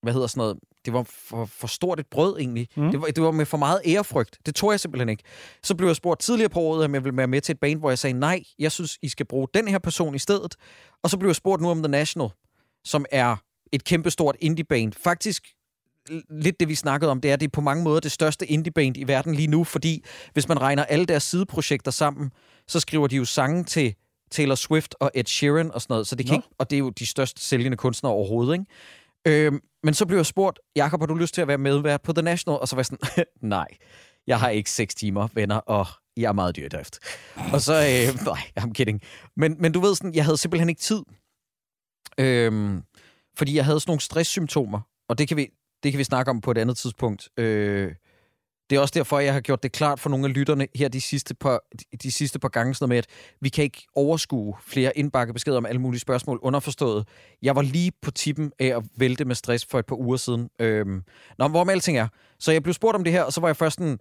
[0.03, 0.59] Hvad hedder sådan noget?
[0.85, 2.69] Det var for, for stort et brød, egentlig.
[2.77, 2.91] Mm.
[2.91, 4.39] Det, var, det var med for meget ærefrygt.
[4.47, 5.23] Det tror jeg simpelthen ikke.
[5.63, 7.79] Så blev jeg spurgt tidligere på året, om jeg ville være med til et band,
[7.79, 8.43] hvor jeg sagde nej.
[8.59, 10.57] Jeg synes, I skal bruge den her person i stedet.
[11.03, 12.29] Og så blev jeg spurgt nu om The National,
[12.85, 13.37] som er
[13.73, 14.93] et kæmpestort indie-band.
[14.93, 15.47] Faktisk
[16.31, 18.47] lidt det, vi snakkede om, det er, at det er på mange måder det største
[18.47, 22.33] indie-band i verden lige nu, fordi hvis man regner alle deres sideprojekter sammen,
[22.69, 23.95] så skriver de jo sange til
[24.31, 26.81] Taylor Swift og Ed Sheeran og sådan noget, så det kan ikke, og det er
[26.81, 29.47] jo de største sælgende kunstnere overhovedet, ikke?
[29.47, 32.13] Øhm, men så blev jeg spurgt, Jakob, har du lyst til at være medvært på
[32.13, 32.61] The National?
[32.61, 33.67] Og så var jeg sådan, nej,
[34.27, 35.87] jeg har ikke seks timer, venner, og
[36.17, 36.99] jeg er meget dyr i drift.
[37.53, 39.03] Og så, øh, nej, I'm kidding.
[39.37, 41.03] Men, men du ved sådan, jeg havde simpelthen ikke tid.
[42.19, 42.83] Øhm,
[43.37, 45.49] fordi jeg havde sådan nogle stresssymptomer, og det kan vi,
[45.85, 47.29] det kan vi snakke om på et andet tidspunkt.
[47.37, 47.93] Øh,
[48.71, 51.01] det er også derfor, jeg har gjort det klart for nogle af lytterne her de
[51.01, 51.61] sidste par,
[52.03, 53.07] de, sidste par gange, sådan med, at
[53.41, 57.09] vi kan ikke overskue flere indbakke beskeder om alle mulige spørgsmål underforstået.
[57.43, 60.51] Jeg var lige på tippen af at vælte med stress for et par uger siden.
[60.59, 61.03] Øhm,
[61.39, 62.09] nå, hvor med alting er.
[62.39, 63.99] Så jeg blev spurgt om det her, og så var jeg først sådan,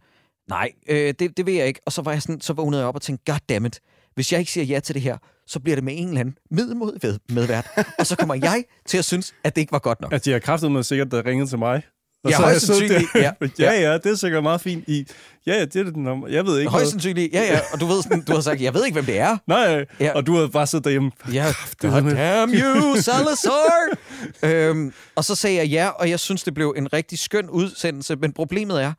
[0.49, 1.81] nej, øh, det, det vil jeg ikke.
[1.85, 3.79] Og så var jeg sådan, så vågnede jeg op og tænkte, goddammit,
[4.15, 6.35] hvis jeg ikke siger ja til det her, så bliver det med en eller anden
[6.51, 7.67] middelmod ved medvært.
[7.99, 10.13] og så kommer jeg til at synes, at det ikke var godt nok.
[10.13, 11.81] Altså, de har kraftet med sikkert, der ringede til mig.
[12.23, 13.31] Og Ja, så højst sandsynligt, ja.
[13.59, 14.83] ja, ja, det er sikkert meget fint.
[14.87, 15.07] I,
[15.47, 16.27] ja, ja, det er det nummer.
[16.27, 17.59] Jeg ved ikke Højst sandsynligt, ja, ja.
[17.73, 19.37] Og du ved sådan, du har sagt, jeg ved ikke, hvem det er.
[19.47, 20.11] Nej, ja.
[20.15, 21.11] og du har bare siddet derhjemme.
[21.33, 21.45] Ja,
[21.81, 23.97] God damn you, Salazar!
[24.43, 28.15] øhm, og så sagde jeg ja, og jeg synes, det blev en rigtig skøn udsendelse,
[28.15, 28.93] men problemet er,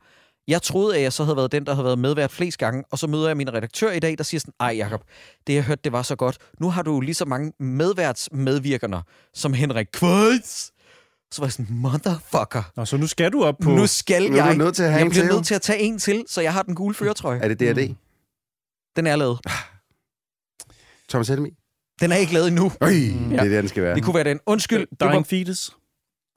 [0.47, 2.99] jeg troede, at jeg så havde været den, der havde været medvært flest gange, og
[2.99, 5.01] så møder jeg min redaktør i dag, der siger sådan, ej Jacob,
[5.47, 6.37] det jeg hørte, det var så godt.
[6.59, 9.01] Nu har du lige så mange medværtsmedvirkerne
[9.33, 10.71] som Henrik Kvejts.
[11.31, 12.71] Så var jeg sådan, motherfucker.
[12.77, 13.69] Nå, så nu skal du op på...
[13.69, 14.57] Nu skal Nu er du jeg.
[14.57, 16.61] nødt til at have jeg bliver nødt til at tage en til, så jeg har
[16.61, 17.39] den gule føretrøje.
[17.39, 17.95] Er det D&D?
[18.95, 19.39] Den er lavet.
[21.09, 21.49] Thomas Helmi?
[22.01, 22.71] Den er ikke lavet endnu.
[22.81, 23.35] Øj, det Ja.
[23.37, 23.95] er det, den skal være.
[23.95, 24.39] Det kunne være den.
[24.45, 25.71] Undskyld, det var Dying Fetus.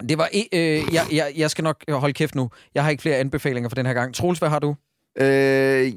[0.09, 0.29] Det var...
[0.53, 0.61] Øh,
[0.95, 2.51] jeg, jeg, jeg skal nok holde kæft nu.
[2.75, 4.15] Jeg har ikke flere anbefalinger for den her gang.
[4.15, 4.77] Troels, hvad har du?
[5.21, 5.93] Øh,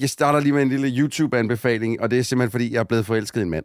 [0.00, 3.06] jeg starter lige med en lille YouTube-anbefaling, og det er simpelthen, fordi jeg er blevet
[3.06, 3.64] forelsket i en mand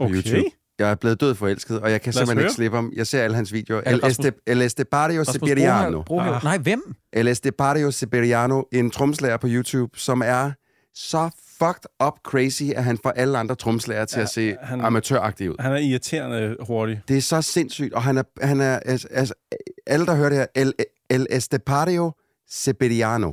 [0.00, 0.14] på Okay.
[0.14, 0.50] YouTube.
[0.78, 2.44] Jeg er blevet død forelsket, og jeg kan simpelthen høre.
[2.46, 2.92] ikke slippe ham.
[2.96, 3.82] Jeg ser alle hans videoer.
[3.86, 6.02] Er El, este, El Estepario Rasmus Siberiano.
[6.10, 6.44] Ah.
[6.44, 6.94] Nej, hvem?
[7.12, 10.52] El Estepario Siberiano, en tromslager på YouTube, som er
[10.98, 14.80] så fucked up crazy, at han får alle andre tromslager til Ja, at se han-
[14.80, 15.56] amatøragtig ud.
[15.60, 17.02] Han er irriterende hurtig.
[17.08, 19.34] Det er så sindssygt, og han er, han er altså, altså,
[19.86, 20.72] alle der hører det her, El,
[21.10, 22.12] El Estepario
[22.48, 23.32] Siberiano.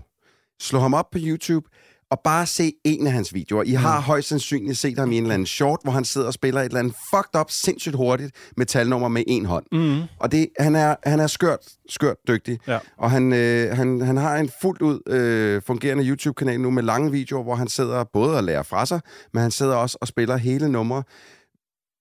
[0.59, 1.67] Slå ham op på YouTube,
[2.13, 3.63] og bare se en af hans videoer.
[3.63, 6.33] I har højst sandsynligt set ham i en eller anden short, hvor han sidder og
[6.33, 9.65] spiller et eller andet fucked up, sindssygt hurtigt metalnummer med en hånd.
[9.71, 10.01] Mm.
[10.19, 12.59] Og det, han, er, han er skørt, skørt dygtig.
[12.67, 12.79] Ja.
[12.97, 17.11] Og han, øh, han, han har en fuldt ud øh, fungerende YouTube-kanal nu med lange
[17.11, 19.01] videoer, hvor han sidder både og lærer fra sig,
[19.33, 21.03] men han sidder også og spiller hele numre,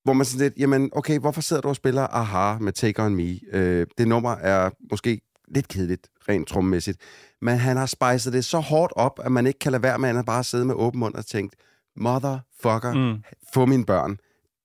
[0.04, 3.14] hvor man sådan lidt, jamen okay, hvorfor sidder du og spiller Aha med Take On
[3.14, 3.38] Me?
[3.52, 5.20] Øh, det nummer er måske
[5.54, 6.98] lidt kedeligt, rent trommemæssigt,
[7.42, 10.08] men han har spejset det så hårdt op, at man ikke kan lade være med
[10.18, 11.56] at bare sidde med åben mund og tænke,
[11.96, 13.22] motherfucker, mm.
[13.54, 14.16] Få mine børn.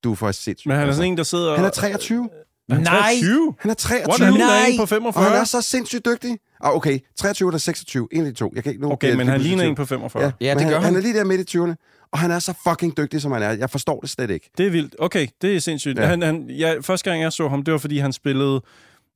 [0.03, 0.65] Du er for sindssygt.
[0.67, 0.97] Men han er altså.
[0.97, 1.55] sådan en, der sidder...
[1.55, 2.29] han er 23.
[2.69, 2.99] Er han Nej.
[2.99, 3.55] 23?
[3.59, 4.25] Han er What, 23.
[4.25, 4.69] han ligner Nej.
[4.77, 5.23] på Og 45?
[5.23, 6.37] han er så sindssygt dygtig.
[6.63, 8.51] Ah, okay, 23 eller 26, en af de to.
[8.55, 8.91] Jeg kan ikke nu.
[8.91, 10.23] Okay, men han ligner en på 45.
[10.23, 10.83] Ja, Ja, det han, gør han.
[10.85, 11.73] han er lige der midt i 20'erne,
[12.11, 13.49] og han er så fucking dygtig, som han er.
[13.51, 14.49] Jeg forstår det slet ikke.
[14.57, 14.95] Det er vildt.
[14.99, 15.99] Okay, det er sindssygt.
[15.99, 16.05] Ja.
[16.05, 18.61] Han, han, ja, første gang, jeg så ham, det var, fordi han spillede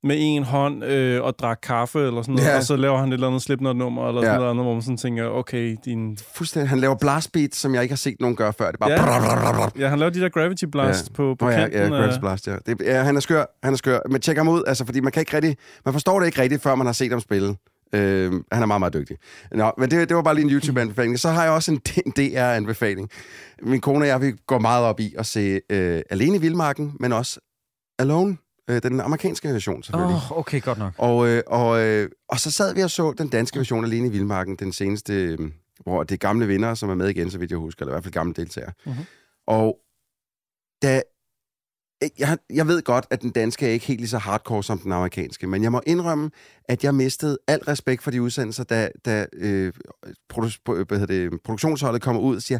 [0.03, 2.57] med en hånd øh, og drak kaffe eller sådan noget, Ja.
[2.57, 4.27] og så laver han et eller andet Slipknot-nummer eller Ja.
[4.27, 6.17] sådan noget andet, hvor man sådan tænker, okay, din...
[6.35, 6.69] Fuldstændig.
[6.69, 8.65] Han laver blast beats, som jeg ikke har set nogen gøre før.
[8.71, 8.91] Det er bare...
[8.91, 8.97] Ja.
[9.01, 9.79] brrr, brrr, brrr.
[9.79, 11.13] Ja, han laver de der Gravity Blast Ja.
[11.13, 11.79] på, på Nå ja, kanten.
[11.79, 12.55] ja, af- Gravity Blast, ja.
[12.65, 13.03] Det, ja.
[13.03, 13.99] Han er skør, han er skør.
[14.09, 15.57] Men tjek ham ud, altså, fordi man kan ikke rigtig...
[15.85, 17.55] Man forstår det ikke rigtigt, før man har set ham spille.
[17.95, 19.17] Øh, han er meget, meget dygtig.
[19.51, 21.19] Nå, men det, det var bare lige en YouTube-anbefaling.
[21.19, 23.09] Så har jeg også en, en DR-anbefaling.
[23.63, 26.93] Min kone og jeg, vi går meget op i at se øh, Alene i Vildmarken,
[26.99, 27.39] men også
[27.99, 28.37] Alone
[28.69, 30.15] Øh, den amerikanske version, selvfølgelig.
[30.15, 30.93] Oh, okay, godt nok.
[30.97, 34.11] Og, øh, og, øh, og så sad vi og så den danske version alene i
[34.11, 35.51] Vildmarken, den seneste, øh,
[35.83, 37.95] hvor det er gamle vinder, som er med igen, så vidt jeg husker, eller i
[37.95, 38.73] hvert fald gamle deltagere.
[38.85, 38.95] Mhm.
[39.47, 39.77] Og
[40.81, 41.01] da,
[42.19, 44.91] jeg, jeg ved godt, at den danske er ikke helt lige så hardcore som den
[44.91, 46.29] amerikanske, men jeg må indrømme,
[46.65, 49.73] at jeg mistede al respekt for de udsendelser, da, da øh,
[50.33, 52.59] produ- hvad hedder det, produktionsholdet kommer ud og siger,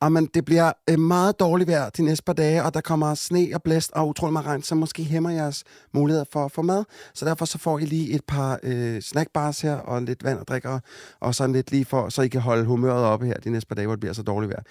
[0.00, 3.14] ah, at det bliver øh, meget dårligt vejr de næste par dage, og der kommer
[3.14, 5.64] sne og blæst og utrolig meget regn, så måske hæmmer jeres
[5.94, 6.84] muligheder for at få mad.
[7.14, 10.48] Så derfor så får I lige et par øh, snackbars her, og lidt vand og
[10.48, 10.78] drikker,
[11.20, 13.74] og sådan lidt lige for, så I kan holde humøret oppe her de næste par
[13.74, 14.62] dage, hvor det bliver så dårligt vejr.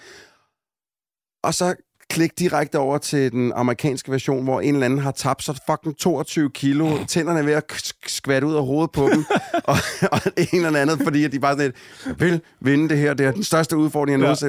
[1.42, 1.74] Og så
[2.12, 5.96] klik direkte over til den amerikanske version, hvor en eller anden har tabt sig fucking
[5.98, 9.24] 22 kilo, tænderne er ved at sk- skvatte ud af hovedet på dem,
[9.70, 9.76] og,
[10.12, 10.20] og
[10.52, 11.72] en eller andet, fordi at de bare sådan
[12.06, 14.46] lidt, vil vinde det her, det er den største udfordring, jeg Ja.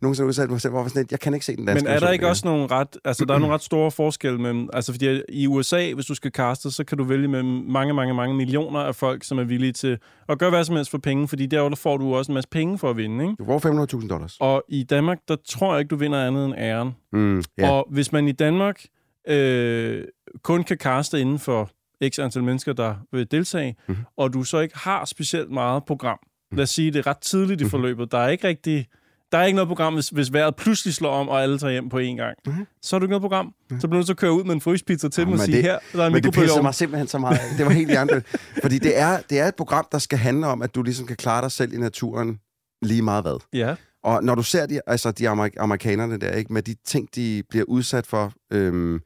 [0.00, 1.94] nogensinde, har udsat mig selv, hvorfor sådan lidt, jeg kan ikke se den danske Men
[1.94, 2.96] er der ikke også nogle ret...
[3.04, 4.68] Altså, der er nogle ret store forskelle mellem...
[4.72, 8.14] Altså, fordi i USA, hvis du skal kaste, så kan du vælge mellem mange, mange,
[8.14, 9.98] mange millioner af folk, som er villige til
[10.28, 12.48] at gøre hvad som helst for penge, fordi derovre der får du også en masse
[12.50, 13.34] penge for at vinde, ikke?
[13.38, 14.36] Du får 500.000 dollars.
[14.40, 16.90] Og i Danmark, der tror jeg ikke, du vinder andet end æren.
[17.12, 17.42] Mm.
[17.58, 17.70] Ja.
[17.70, 18.84] Og hvis man i Danmark
[19.28, 20.04] øh,
[20.42, 21.70] kun kan kaste inden for
[22.08, 23.78] x antal mennesker, der vil deltage, Mhm.
[23.96, 24.04] mm-hmm.
[24.16, 26.18] og du så ikke har specielt meget program,
[26.52, 27.70] lad os sige, det er ret tidligt i Mhm.
[27.70, 28.86] forløbet, der er ikke rigtig...
[29.32, 31.88] Der er ikke noget program, hvis, hvis vejret pludselig slår om, og alle tager hjem
[31.88, 32.34] på én gang.
[32.46, 32.52] Mhm.
[32.54, 32.66] Mm-hmm.
[32.82, 33.54] Så er du ikke noget program.
[33.70, 35.56] Så bliver du nødt til at køre ud med en frysepizza til dem og sige,
[35.56, 37.40] det- her, der er en Men det pisser mig simpelthen så meget.
[37.58, 38.24] Det var helt hjertet.
[38.62, 41.16] Fordi det er, det er et program, der skal handle om, at du ligesom kan
[41.16, 42.40] klare dig selv i naturen
[42.82, 43.40] lige meget hvad.
[43.52, 43.74] Ja.
[44.04, 47.42] Og når du ser de, altså de amerik- amerikanerne der, ikke, med de ting, de
[47.48, 49.00] bliver udsat for, øhm,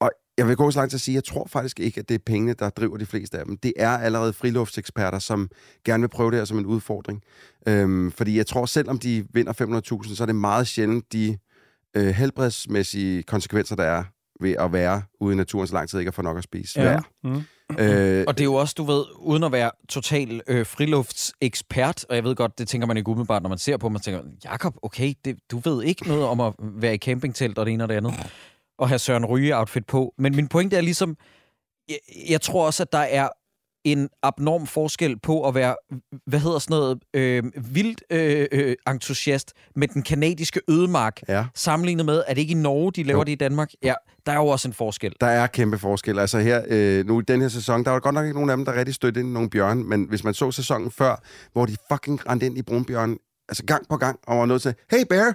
[0.00, 2.14] og jeg vil gå så langt til at sige, jeg tror faktisk ikke, at det
[2.14, 3.56] er pengene, der driver de fleste af dem.
[3.56, 5.48] Det er allerede friluftseksperter, som
[5.84, 7.22] gerne vil prøve det her som en udfordring.
[7.68, 9.52] Øhm, fordi jeg tror, selvom de vinder
[10.02, 11.38] 500.000, så er det meget sjældent de
[11.96, 14.04] øh, helbredsmæssige konsekvenser, der er
[14.40, 16.80] ved at være ude i naturen så lang tid ikke at få nok at spise.
[16.80, 16.90] Ja.
[16.92, 16.98] Ja.
[17.24, 17.42] Mm.
[17.70, 22.16] Øh, Og det er jo også, du ved, uden at være total øh, friluftsekspert, og
[22.16, 24.74] jeg ved godt, det tænker man ikke umiddelbart, når man ser på, man tænker, Jakob,
[24.82, 27.88] okay, det, du ved ikke noget om at være i campingtelt og det ene og
[27.88, 28.14] det andet,
[28.78, 30.14] og have Søren Ryge-outfit på.
[30.18, 31.16] Men min pointe er ligesom,
[31.88, 31.98] jeg,
[32.28, 33.28] jeg tror også, at der er
[33.92, 35.76] en abnorm forskel på at være,
[36.26, 37.42] hvad hedder sådan noget, øh,
[37.74, 41.46] vildt øh, øh, entusiast med den kanadiske ødemark, ja.
[41.54, 43.24] sammenlignet med, at det ikke i Norge, de laver Jo.
[43.24, 43.70] det i Danmark.
[43.82, 43.94] Ja,
[44.26, 45.12] der er jo også en forskel.
[45.20, 46.18] Der er kæmpe forskel.
[46.18, 48.56] Altså her, øh, nu i den her sæson, der var godt nok ikke nogen af
[48.56, 51.22] dem, der rigtig stødte ind i nogle bjørn, men hvis man så sæsonen før,
[51.52, 53.16] hvor de fucking rendte ind i brunbjørn,
[53.48, 55.34] altså gang på gang, og var nødt til, hey bear,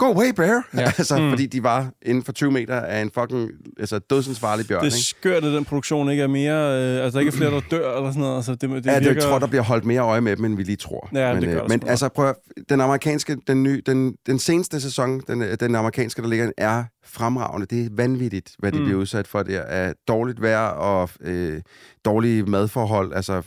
[0.00, 0.80] go away bear, Ja.
[0.80, 0.86] ja.
[0.98, 1.30] altså Mm.
[1.30, 4.96] fordi de var inden for 20 meter af en fucking altså, dødsensfarlig bjørn, Det er
[4.96, 5.04] ikke?
[5.06, 6.54] skørt, at den produktion ikke er mere...
[6.54, 8.36] Øh, altså, der ikke er flere, der dør eller sådan noget.
[8.36, 9.14] Altså, det, det Ja, det, virker...
[9.14, 11.08] jeg tror, der bliver holdt mere øje med dem, end vi lige tror.
[11.14, 12.34] Ja, men det gør øh, men altså, prøv at,
[12.68, 16.84] den amerikanske, den, nye, den, den seneste sæson, den, øh, den amerikanske, der ligger, er
[17.10, 17.66] fremragende.
[17.66, 18.84] Det er vanvittigt, hvad de Mm.
[18.84, 19.62] bliver udsat for der.
[19.62, 21.62] Af dårligt vejr og øh,
[22.04, 23.12] dårlige madforhold.
[23.12, 23.42] Altså,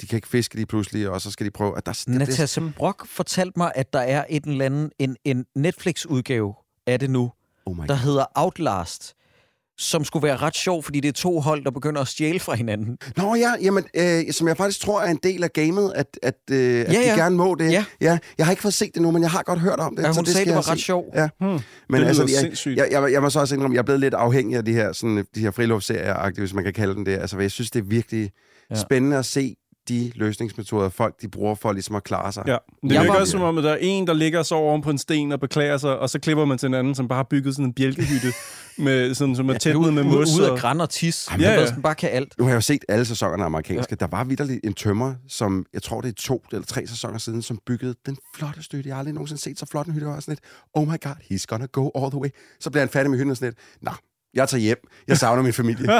[0.00, 1.76] de kan ikke fiske lige pludselig, og så skal de prøve...
[1.76, 5.44] At der, det, Natasha Brock fortalte mig, at der er et eller andet, en, en
[5.54, 6.54] Netflix-udgave
[6.86, 7.32] af det nu,
[7.66, 9.14] oh der hedder Outlast,
[9.78, 12.54] som skulle være ret sjov, fordi det er to hold, der begynder at stjæle fra
[12.54, 12.98] hinanden.
[13.16, 16.34] Nå ja, jamen, øh, som jeg faktisk tror er en del af gamet, at, at,
[16.50, 17.14] øh, at Ja, de ja.
[17.16, 17.72] gerne må det.
[17.72, 17.84] Ja.
[18.00, 18.18] ja.
[18.38, 20.02] Jeg har ikke fået set det nu, men jeg har godt hørt om det.
[20.02, 20.84] Ja, så hun det sagde, skal det var ret se.
[20.84, 21.04] sjov.
[21.14, 21.28] Ja.
[21.40, 21.48] Hmm.
[21.88, 22.76] Men Det altså, jeg, sindssygt.
[22.76, 24.92] jeg, jeg, jeg må så også indrømme, jeg er blevet lidt afhængig af de her,
[24.92, 27.18] sådan, de her friluftsserier, hvis man kan kalde dem det.
[27.18, 28.30] Altså, jeg synes, det er virkelig
[28.70, 28.74] ja.
[28.80, 29.56] spændende at se
[29.88, 32.44] de løsningsmetoder, folk de bruger for ligesom at klare sig.
[32.46, 34.46] Ja, det Jeg virker var- også som om, at der er en, der ligger og
[34.46, 36.94] sover oven på en sten og beklager sig, og så klipper man til en anden,
[36.94, 38.28] som bare har bygget sådan en bjælkehytte,
[38.78, 40.38] med, sådan, som er tæt Ude, med ude, mos.
[40.38, 41.28] ude af og- græn og tis.
[41.30, 41.60] Ja, Ja, ja.
[41.60, 41.66] ja.
[41.66, 42.34] Den bare kan alt.
[42.38, 43.96] Nu har jeg jo set alle sæsonerne af amerikanske.
[44.00, 44.06] Ja.
[44.06, 47.42] Der var vidderligt en tømmer, som jeg tror, det er to eller tre sæsoner siden,
[47.42, 48.88] som byggede den flotteste hytte.
[48.88, 50.06] Jeg har aldrig nogensinde set så flot en hytte.
[50.06, 50.40] Jeg var sådan lidt,
[50.74, 52.28] oh my god, he's gonna go all the way.
[52.60, 53.90] Så bliver han færdig med hytten og sådan lidt, nå,
[54.34, 54.88] jeg tager hjem.
[55.08, 55.88] Jeg savner min familie.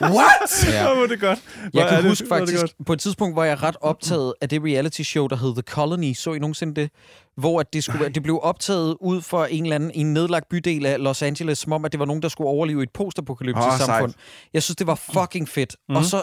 [0.00, 0.64] What?
[0.72, 1.38] Ja, hvor er det godt.
[1.70, 4.62] Hvor Jeg kan det- huske faktisk, på et tidspunkt var jeg ret optaget af det
[4.64, 6.12] reality show, der hed The Colony.
[6.14, 6.90] Så I nogensinde det?
[7.36, 10.12] Hvor at det, skulle, være- det blev optaget ud for en eller anden i en
[10.14, 12.82] nedlagt bydel af Los Angeles, som om, at det var nogen, der skulle overleve i
[12.82, 13.86] et postapokalyptisk oh, sejt.
[13.86, 14.12] samfund.
[14.54, 15.76] Jeg synes, det var fucking fedt.
[15.88, 15.96] Mm.
[15.96, 16.22] Og så,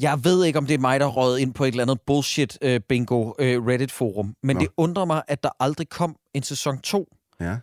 [0.00, 2.58] jeg ved ikke, om det er mig, der røget ind på et eller andet bullshit
[2.64, 4.60] uh, bingo uh, Reddit-forum, men Nå.
[4.60, 7.06] det undrer mig, at der aldrig kom en sæson 2.
[7.40, 7.56] Ja.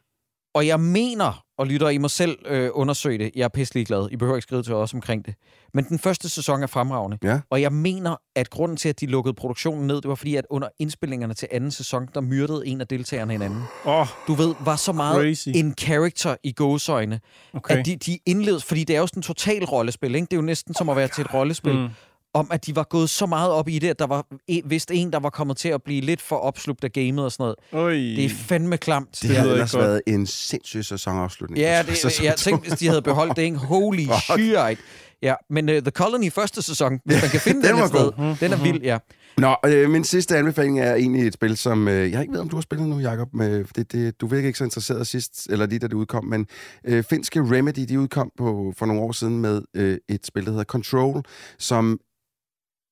[0.56, 3.32] Og jeg mener, og lytter, I må selv øh, undersøge det.
[3.36, 4.08] Jeg er pisselig glad.
[4.12, 5.36] I behøver ikke skrive til os omkring det.
[5.74, 7.18] Men den første sæson er fremragende.
[7.24, 7.40] Ja.
[7.50, 10.46] Og jeg mener, at grunden til, at de lukkede produktionen ned, det var fordi, at
[10.50, 13.64] under indspillingerne til anden sæson, der myrdede en af deltagerne hinanden.
[13.86, 15.50] Åh, Du ved, var så meget Crazy.
[15.56, 17.20] en character i gåsøjne,
[17.54, 17.78] okay.
[17.78, 20.26] at de, de indlevede, fordi det er jo sådan en total rollespil, ikke?
[20.26, 21.74] Det er jo næsten som at være til et rollespil.
[21.78, 21.88] Mm.
[22.36, 24.92] Om at de var gået så meget op i det, at der var en, vist
[24.92, 27.56] en, der var kommet til at blive lidt for opslugt af gamet og sådan noget.
[27.86, 27.94] Øj.
[27.94, 29.20] Det er fandme klamt.
[29.22, 29.84] Det lyder har ikke ellers godt.
[29.84, 31.60] været en sindssyg sæsonafslutning.
[31.60, 33.58] Ja, det, sæson jeg tænkte, hvis de havde beholdt det, ikke?
[33.76, 34.80] Holy shit.
[35.22, 37.90] Ja, men uh, The Colony første sæson, hvis man kan finde Den den, var et
[37.90, 38.36] sted, god.
[38.40, 38.98] den er vild, ja.
[39.38, 41.88] Nå, øh, min sidste anbefaling er egentlig et spil, som...
[41.88, 43.34] Øh, jeg ikke ved, om du har spillet nu, Jacob.
[43.34, 46.48] Med, det, det, du virkede ikke så interesseret sidst, eller lige da det udkom, men
[46.86, 50.50] øh, finske Remedy, de udkom på, for nogle år siden med øh, et spil, der
[50.50, 51.24] hedder Control,
[51.58, 52.00] som...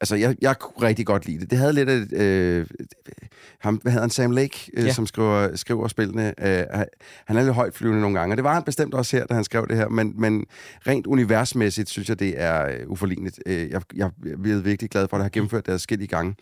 [0.04, 1.50] Altså, jeg, jeg kunne rigtig godt lide det.
[1.52, 2.06] Det havde lidt af...
[2.12, 2.66] Øh,
[3.60, 4.10] ham, hvad hedder han?
[4.10, 4.94] Sam Lake, øh, Ja.
[4.94, 6.34] som skriver, skriver spillene.
[6.42, 6.64] Øh,
[7.26, 9.34] han er lidt højt flyvende nogle gange, og det var han bestemt også her, da
[9.34, 10.46] han skrev det her, men, men
[10.88, 13.40] rent universmæssigt synes jeg, det er øh, uforligneligt.
[13.46, 16.36] Øh, jeg, jeg, er virkelig glad for, at det har gennemført det forskellige gange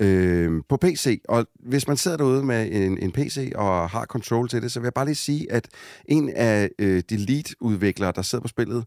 [0.00, 1.20] øh, på PC.
[1.28, 4.80] Og hvis man sidder derude med en, en PC og har control til det, så
[4.80, 5.68] vil jeg bare lige sige, at
[6.04, 8.84] en af øh, de lead-udviklere, der sidder på spillet,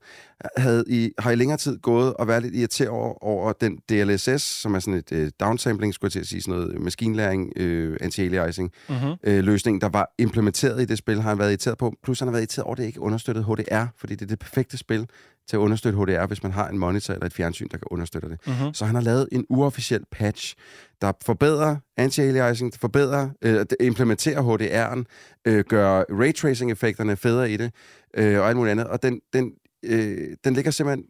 [0.57, 3.79] havde i, har i længere tid gået og været lidt irriteret over, over den
[4.15, 7.53] DLSS, som er sådan et øh, downsampling, skulle jeg til at sige, sådan noget maskinlæring,
[7.55, 9.13] øh, anti-aliasing, Mm-hmm.
[9.23, 11.93] øh, løsning, der var implementeret i det spil, har han været irriteret på.
[12.03, 14.39] Plus han har været irriteret over, at det ikke understøttede HDR, fordi det er det
[14.39, 15.07] perfekte spil
[15.47, 18.29] til at understøtte HDR, hvis man har en monitor eller et fjernsyn, der kan understøtte
[18.29, 18.37] det.
[18.47, 18.73] Mm-hmm.
[18.73, 20.55] Så han har lavet en uofficiel patch,
[21.01, 25.03] der forbedrer anti-aliasing, forbedrer, øh, implementerer HDR'en,
[25.45, 27.71] øh, gør raytracing-effekterne federe i det,
[28.17, 28.87] øh, og alt muligt andet.
[28.87, 29.51] Og den, den,
[29.85, 31.05] øh, den ligger simpelthen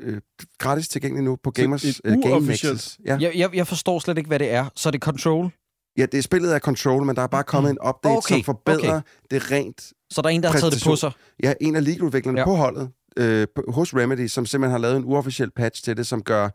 [0.00, 0.20] øh, øh,
[0.58, 2.98] gratis tilgængelig nu på Gamers et øh, Game Nexus.
[3.06, 3.18] Ja.
[3.20, 4.66] Jeg, jeg, jeg forstår slet ikke, hvad det er.
[4.76, 5.50] Så er det Control?
[5.98, 8.44] ja, det er spillet af Control, men der er bare kommet en update, Okay, som
[8.44, 9.02] forbedrer okay.
[9.30, 11.12] det rent Så der er en, der har taget det på sig?
[11.42, 12.44] Ja, en af league-udviklerne Ja.
[12.44, 16.22] på holdet øh, hos Remedy, som simpelthen har lavet en uofficiel patch til det, som
[16.22, 16.48] gør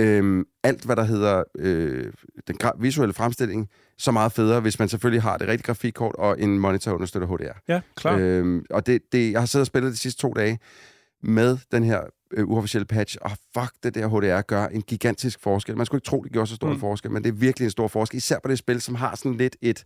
[0.00, 2.12] øh, alt, hvad der hedder øh,
[2.48, 3.68] den visuelle fremstilling,
[3.98, 7.72] så meget federe, hvis man selvfølgelig har det rigtige grafikkort og en monitor understøtter HDR.
[7.72, 8.16] Ja, klar.
[8.18, 10.58] Øh, og det, det, jeg har siddet og spillet de sidste to dage
[11.22, 12.00] med den her
[12.32, 15.76] øh, uofficielle patch, og fuck, det der HDR gør en gigantisk forskel.
[15.76, 16.72] Man skulle ikke tro, det gjorde så stor Mm.
[16.74, 19.16] en forskel, men det er virkelig en stor forskel, især på det spil, som har
[19.16, 19.84] sådan lidt et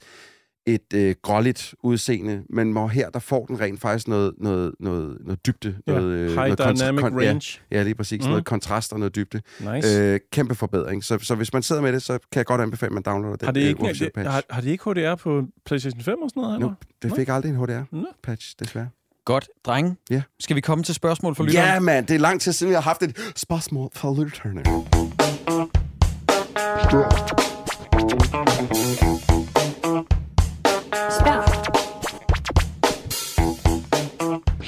[0.69, 5.19] et øh, gråligt udseende, men hvor her, der får den rent faktisk noget, noget, noget,
[5.21, 5.77] noget dybde.
[5.87, 5.93] Ja.
[5.93, 7.61] Noget, øh, High noget dynamic kon- ja, range.
[7.71, 8.23] Ja, lige præcis.
[8.25, 8.29] Mm.
[8.29, 9.41] Noget kontrast og noget dybde.
[9.75, 9.99] Nice.
[10.01, 11.05] Øh, kæmpe forbedring.
[11.05, 13.37] Så, så hvis man sidder med det, så kan jeg godt anbefale, at man downloader
[13.37, 14.31] den har, det øh, ikke, uofficielle det, patch.
[14.31, 16.55] har, har de ikke HDR på PlayStation 5 og sådan noget?
[16.57, 16.75] eller?
[17.03, 18.89] Det fik aldrig en HDR-patch, desværre.
[19.27, 19.49] Godt.
[19.65, 20.23] Drenge, Ja.
[20.41, 21.69] skal vi komme til spørgsmål for lytteren?
[21.69, 24.63] Ja, mand, det er lang tid siden, jeg har haft et spørgsmål for lytterne.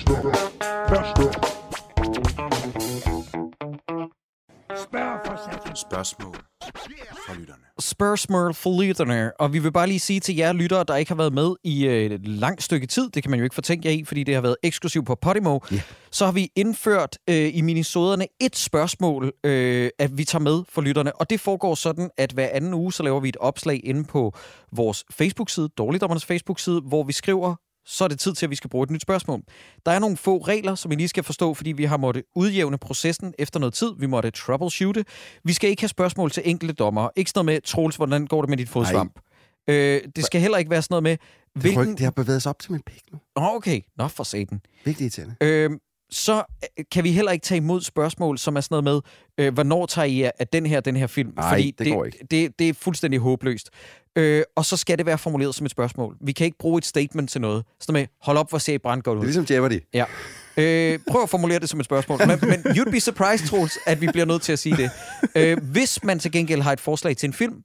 [0.02, 0.47] Spørg.
[5.80, 6.36] Spørgsmål
[7.26, 7.62] fra lytterne.
[7.80, 9.32] Spørgsmål for lytterne.
[9.40, 11.86] Og vi vil bare lige sige til jer lyttere, der ikke har været med i
[11.86, 14.34] øh, et langt stykke tid, det kan man jo ikke fortænke jer i, fordi det
[14.34, 15.80] har været eksklusivt på Podimo, Ja.
[16.10, 20.82] så har vi indført øh, i minisoderne et spørgsmål, øh, at vi tager med for
[20.82, 21.16] lytterne.
[21.16, 24.32] Og det foregår sådan, at hver anden uge, så laver vi et opslag inde på
[24.72, 27.54] vores Facebook-side, Dårligdommernes Facebook-side, hvor vi skriver,
[27.88, 29.42] så er det tid til, at vi skal bruge et nyt spørgsmål.
[29.86, 32.78] Der er nogle få regler, som I lige skal forstå, fordi vi har måttet udjævne
[32.78, 33.92] processen efter noget tid.
[33.98, 35.04] Vi måtte troubleshoote.
[35.44, 37.08] Vi skal ikke have spørgsmål til enkelte dommer.
[37.16, 39.20] Ikke sådan noget med, Troels, hvordan går det med dit fodsvamp?
[39.68, 41.82] Øh, det skal heller ikke være sådan noget med, Det, hvilken...
[41.82, 43.18] ryg, det har bevæget sig op til min pik nu.
[43.36, 43.80] Okay.
[43.98, 44.60] Nå, for satan.
[44.84, 45.34] Virkelig irriterende.
[45.40, 45.70] Øh,
[46.10, 46.44] så
[46.92, 49.04] kan vi heller ikke tage imod spørgsmål, som er sådan noget
[49.38, 51.32] med, øh, hvornår tager I af den her, den her film?
[51.36, 52.18] Nej, det går ikke.
[52.30, 53.70] Det, det er fuldstændig håbløst.
[54.16, 56.16] Øh, og så skal det være formuleret som et spørgsmål.
[56.20, 57.64] Vi kan ikke bruge et statement til noget.
[57.80, 59.22] Sådan med, hold op, hvor ser I brand godt Det ud.
[59.22, 59.80] er ligesom Jeopardy.
[59.94, 60.04] Ja.
[60.56, 62.18] Øh, prøv at formulere det som et spørgsmål.
[62.26, 64.90] Men, men you'd be surprised, Troels, at vi bliver nødt til at sige det.
[65.36, 67.62] Øh, hvis man til gengæld har et forslag til en film,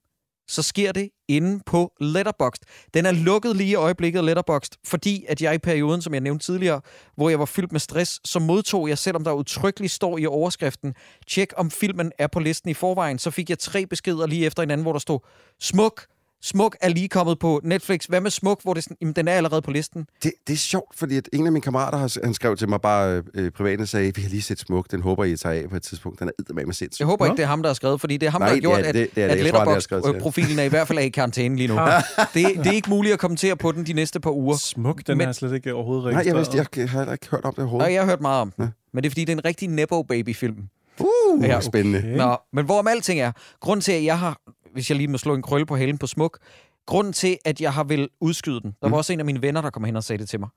[0.48, 2.62] så sker det inde på Letterboxd.
[2.94, 6.46] Den er lukket lige i øjeblikket, Letterboxd, fordi at jeg i perioden, som jeg nævnte
[6.46, 6.82] tidligere,
[7.16, 10.94] hvor jeg var fyldt med stress, så modtog jeg, selvom der udtrykkeligt står i overskriften,
[11.28, 14.62] tjek om filmen er på listen i forvejen, så fik jeg tre beskeder lige efter
[14.64, 15.20] hinanden, hvor der stod,
[15.62, 16.06] smuk,
[16.44, 18.06] Smuk er lige kommet på Netflix.
[18.06, 20.06] Hvad med Smuk, hvor det sådan, jamen, den er allerede på listen?
[20.24, 22.82] Det, det er sjovt, fordi at en af mine kammerater, har, han skrev til mig
[22.82, 25.70] bare øh, privat og sagde, vi har lige set smuk, den håber I tager af
[25.70, 26.20] på et tidspunkt.
[26.20, 27.00] Den er med med sindssygt.
[27.00, 27.32] Jeg håber Nå.
[27.32, 28.80] ikke, det er ham, der har skrevet, fordi det er ham, Nej, der har gjort,
[28.80, 29.22] ja, det- det er det.
[29.22, 29.66] at, at Jeg har.
[29.66, 31.74] Letterboxd-profilen er i hvert fald er i karantæne lige nu.
[31.74, 34.58] det, det er ikke muligt at kommentere på den de næste par uger.
[34.58, 36.26] Smuk, den Men- har jeg slet ikke overhovedet Nej, registreret.
[36.56, 37.86] jeg, vidste, jeg, har heller ikke hørt om det overhovedet.
[37.88, 38.70] Og jeg har hørt meget om den.
[38.94, 40.56] Men det er, fordi det er en rigtig Nepo-baby-film.
[41.00, 42.00] Uh, Ja, spændende.
[42.00, 42.16] okay.
[42.18, 43.32] Nå, men hvorom alting er,
[43.62, 44.38] grund til, at jeg har,
[44.74, 46.38] hvis jeg lige må slå en krølle på halen på Smuk,
[46.86, 48.94] grund til, at jeg har vil udskyde den, der var Mm.
[48.94, 50.50] også en af mine venner, der kom hen og sagde det til mig.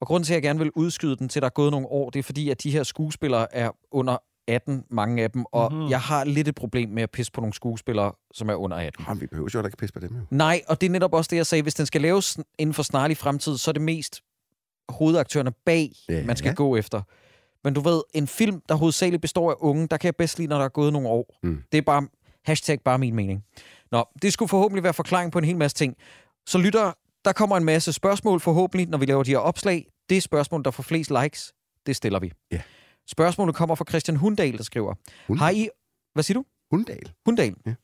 [0.00, 2.10] Og grund til, at jeg gerne vil udskyde den, til der er gået nogle år,
[2.10, 4.16] det er fordi, at de her skuespillere er under
[4.48, 5.76] 18, mange af dem, og Mhm.
[5.78, 5.90] mm-hmm.
[5.90, 9.04] jeg har lidt et problem med at pisse på nogle skuespillere, som er under 18.
[9.08, 10.20] Jamen, vi behøver jo ikke pisse på dem, jo.
[10.30, 11.62] Nej, og det er netop også det, jeg sagde.
[11.62, 14.22] Hvis den skal laves inden for snarlig fremtid, så er det mest
[14.88, 16.24] hovedaktørerne bag, ja.
[16.24, 17.02] man skal gå efter.
[17.64, 20.48] Men du ved, en film, der hovedsageligt består af unge, der kan jeg bedst lide,
[20.48, 21.38] når der er gået nogle år.
[21.42, 21.62] Mm.
[21.72, 22.06] Det er bare,
[22.48, 23.44] hashtag bare min mening.
[23.90, 25.96] Nå, det skulle forhåbentlig være forklaring på en hel masse ting.
[26.46, 26.92] Så lytter,
[27.24, 29.86] der kommer en masse spørgsmål forhåbentlig, når vi laver de her opslag.
[30.08, 31.52] Det spørgsmål, der får flest likes,
[31.86, 32.32] det stiller vi.
[32.52, 32.60] Ja.
[33.06, 34.94] Spørgsmålet kommer fra Christian Hundal, der skriver.
[35.26, 35.38] Hundal?
[35.38, 35.68] Har I...
[36.14, 36.44] Hvad siger du?
[36.70, 37.12] Hundal.
[37.24, 37.54] Hundal.
[37.66, 37.74] Ja.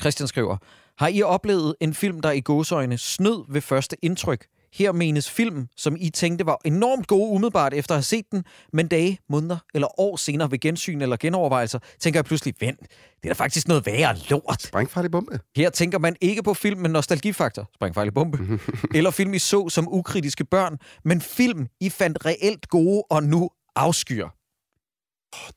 [0.00, 0.56] Christian skriver.
[0.98, 4.46] Har I oplevet en film, der i gåsøjne snød ved første indtryk?
[4.74, 8.44] Her menes film, som I tænkte var enormt gode umiddelbart efter at have set den,
[8.72, 12.88] men dage, måneder eller år senere ved gensyn eller genovervejelser, tænker jeg pludselig, vent, det
[13.22, 14.62] er da faktisk noget værre lort.
[14.62, 15.40] Sprængfarlig bombe.
[15.56, 18.38] Her tænker man ikke på film med nostalgifaktor, sprængfejl bombe,
[18.94, 23.50] eller film I så som ukritiske børn, men film I fandt reelt gode og nu
[23.76, 24.28] afskyer.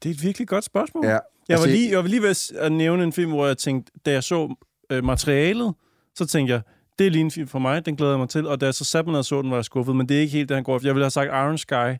[0.03, 1.05] Det er et virkelig godt spørgsmål.
[1.05, 1.11] Ja.
[1.11, 3.91] Jeg var, Altså, lige, jeg var lige ved at nævne en film, hvor jeg tænkte,
[4.05, 4.55] da jeg så
[4.91, 5.73] øh, materialet,
[6.15, 6.61] så tænkte jeg,
[6.99, 8.47] det er lige en film for mig, den glæder jeg mig til.
[8.47, 10.17] Og da jeg så satte mig ned og så den, var jeg skuffet, men det
[10.17, 10.87] er ikke helt det, han går efter.
[10.87, 11.97] Jeg ville have sagt Iron Sky.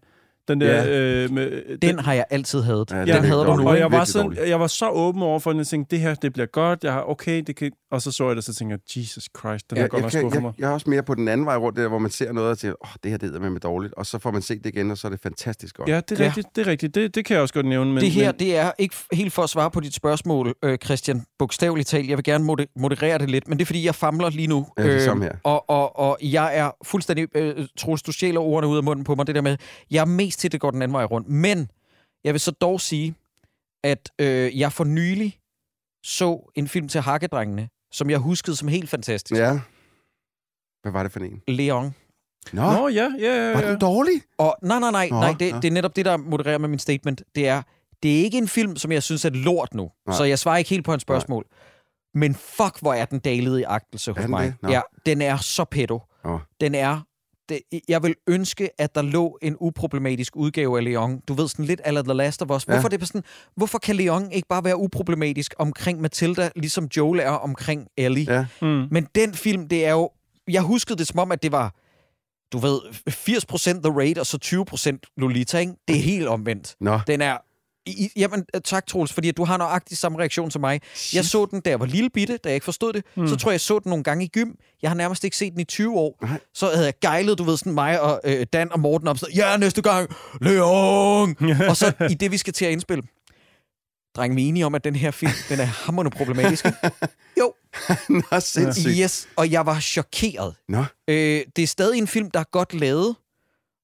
[0.48, 0.84] Den der...
[0.84, 1.24] Ja.
[1.24, 2.92] Øh, med, Den har jeg altid hadet.
[2.92, 4.50] Ja, den den hader du nu, og jeg var, sådan, dårlig.
[4.50, 6.94] jeg var så åben over for den, jeg tænkte, det her, det bliver godt, jeg
[6.94, 7.72] har, okay, det kan...
[7.92, 10.02] Og så så jeg det, så tænkte jeg, Jesus Christ, den Ja, er godt jeg,
[10.02, 10.54] nok kan, skuffet mig.
[10.58, 12.50] jeg, jeg er også mere på den anden vej rundt, der, hvor man ser noget
[12.52, 13.94] og tænker, åh, oh, det her det er med dårligt.
[13.94, 15.90] Og så får man set det igen, og så er det fantastisk godt.
[15.90, 16.30] Ja, det er Ja.
[16.30, 16.96] rigtigt, det er rigtigt.
[16.96, 17.94] Det, det kan jeg også godt nævne.
[17.94, 20.78] Men, det her, men, det er ikke helt for at svare på dit spørgsmål, øh,
[20.86, 22.10] Christian, bogstaveligt talt.
[22.10, 24.68] Jeg vil gerne mode- moderere det lidt, men det er, fordi jeg famler lige nu.
[24.78, 25.32] Ja, det er samme her.
[25.44, 27.28] Og, og, og jeg er fuldstændig...
[27.36, 29.58] Øh, Troels, du ordene ud af munden på mig, det der med,
[29.92, 31.30] jeg er mest til, det går den anden vej rundt.
[31.30, 31.72] Men
[32.24, 33.16] jeg vil så dog sige,
[33.84, 35.40] at øh, jeg for nylig
[36.04, 39.42] så en film til Hakkedrengene, som jeg huskede som helt fantastisk.
[39.42, 39.60] Ja.
[40.82, 41.42] Hvad var det for en?
[41.48, 41.96] Leon.
[42.54, 43.54] Nå, Nå, ja, ja, ja.
[43.54, 43.72] var ja.
[43.72, 44.22] den dårlig?
[44.38, 45.60] Og nej, nej, nej, Nå, nej det, nå.
[45.60, 47.24] det er netop det, der modererer med min statement.
[47.36, 47.62] Det er,
[48.04, 49.92] det er ikke en film, som jeg synes er lort nu.
[50.08, 50.18] Nej.
[50.18, 51.46] Så jeg svarer ikke helt på hans spørgsmål.
[52.14, 54.54] Men fuck, hvor er den dalet i agtelse hos mig.
[54.62, 54.72] det?
[54.72, 56.00] Ja, den er så pedo.
[56.26, 56.40] Åh.
[56.62, 57.02] Den er...
[57.50, 61.20] Det, jeg vil ønske, at der lå en uproblematisk udgave af Leon.
[61.28, 62.68] Du ved, sådan lidt aller The Last of Us.
[62.68, 62.74] Ja.
[62.74, 63.24] Hvorfor, det er sådan,
[63.56, 68.34] hvorfor kan Leon ikke bare være uproblematisk omkring Matilda, ligesom Joel er omkring Ellie?
[68.34, 68.46] Ja.
[68.62, 68.88] Mm.
[68.92, 70.10] Men den film, det er jo...
[70.48, 71.76] Jeg huskede det som om, at det var,
[72.54, 72.80] du ved,
[73.10, 74.66] 80% The Raid, og så
[75.06, 75.74] 20% Lolita, ikke?
[75.88, 76.76] Det er helt omvendt.
[76.82, 77.00] Nå.
[77.08, 77.38] Den er...
[77.88, 80.82] I, jamen, øh, tak, Troels, fordi du har nøjagtig samme reaktion som mig.
[81.14, 83.04] Jeg så den, da jeg var lille bitte, da jeg ikke forstod det.
[83.16, 83.28] Mm.
[83.28, 84.52] Så tror jeg, jeg så den nogle gange i gym.
[84.82, 86.18] Jeg har nærmest ikke set den i 20 år.
[86.22, 86.40] Nej.
[86.54, 89.18] Så havde jeg gejlet, du ved, sådan mig og øh, Dan og Morten op.
[89.18, 90.10] Så, ja, næste gang,
[90.42, 91.36] Leon!
[91.70, 93.04] og så i det, vi skal til at indspille.
[94.16, 96.66] Dreng, vi er enige om, at den her film, den er hammerende problematisk.
[97.40, 97.54] jo,
[98.32, 98.96] Nå, sindssygt.
[99.00, 100.56] yes, og jeg var chokeret.
[100.70, 103.16] Nå, Øh, det er stadig en film, der er godt lavet,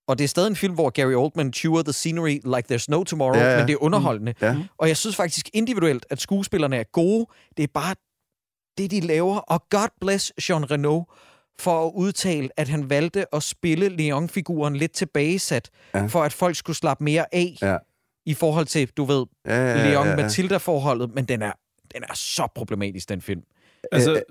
[0.08, 3.04] og det er stadig en film, hvor Gary Oldman chewer the scenery like there's no
[3.04, 3.58] tomorrow, Ja, ja.
[3.58, 4.34] men det er underholdende.
[4.42, 4.56] ja.
[4.78, 7.26] Og jeg synes faktisk individuelt, at skuespillerne er gode.
[7.58, 7.96] Det er bare
[8.78, 9.38] det, de laver.
[9.38, 11.02] Og God bless Jean Reno
[11.60, 16.06] for at udtale, at han valgte at spille Leon-figuren lidt tilbagesat, Ja.
[16.06, 17.78] for at folk skulle slappe mere af Ja.
[18.26, 20.16] i forhold til, du ved, Ja, ja, ja, Leon ja, ja.
[20.24, 21.52] Matilda-forholdet, men den er,
[21.96, 23.42] den er så problematisk, den film.
[23.92, 24.22] Altså,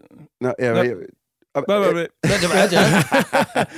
[0.40, 0.82] Nå, jeg, Nå.
[0.82, 0.94] jeg,
[1.66, 2.06] hvad, hvad?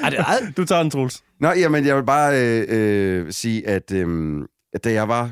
[0.04, 0.52] Er det ej?
[0.56, 1.24] Du tager den, Troels.
[1.44, 4.42] Nå, jamen, jeg vil bare øh, øh, sige, at, øh,
[4.84, 5.30] da jeg var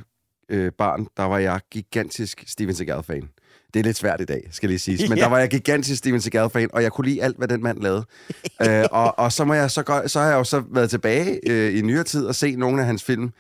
[0.49, 3.29] øh, barn, der var jeg gigantisk Steven Seagal-fan.
[3.75, 5.09] Det er lidt svært i dag, skal lige sige.
[5.09, 5.25] Men Ja.
[5.25, 8.05] der var jeg gigantisk Steven Seagal-fan, og jeg kunne lide alt, hvad den mand lavede.
[8.67, 11.51] øh, og, og så, må jeg så, gå, så har jeg jo så været tilbage
[11.51, 13.31] øh, i nyere tid og se nogle af hans film.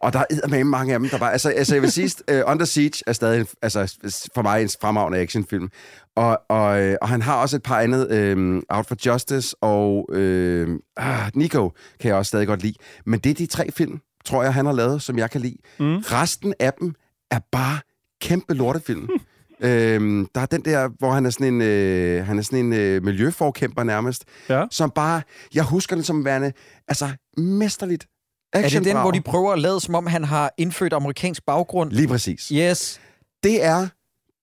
[0.00, 1.32] Og der er med mange af dem, der bare...
[1.32, 3.98] Altså, altså jeg vil sige, uh, Under Siege er stadig altså,
[4.34, 5.68] for mig en fremragende actionfilm.
[6.16, 10.08] Og, og, øh, og han har også et par andet, øh, Out for Justice og
[10.12, 12.74] øh, ah, Nico kan jeg også stadig godt lide.
[13.06, 15.56] Men det er de tre film, tror jeg, han har lavet, som jeg kan lide.
[15.78, 15.96] Mm.
[15.98, 16.94] Resten af dem
[17.30, 17.78] er bare
[18.20, 19.08] kæmpe lortefilm.
[19.64, 22.72] Øhm, der er den der, hvor han er sådan en, øh, han er sådan en
[22.72, 24.64] øh, miljøforkæmper nærmest, Ja.
[24.70, 25.22] som bare,
[25.54, 26.52] jeg husker den som værende,
[26.88, 28.06] altså mesterligt
[28.52, 31.90] Er det den, hvor de prøver at lade, som om han har indfødt amerikansk baggrund?
[31.92, 32.48] Lige præcis.
[32.48, 33.00] Yes.
[33.42, 33.88] Det er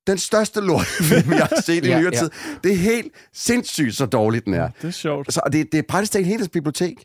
[0.07, 2.19] den største lortefilm, jeg har set i Ja, nyere ja.
[2.19, 2.29] tid.
[2.63, 4.69] Det er helt sindssygt, så dårligt den er.
[4.81, 5.33] Det er sjovt.
[5.33, 7.03] Så, og det, det er praktisk talt hele bibliotek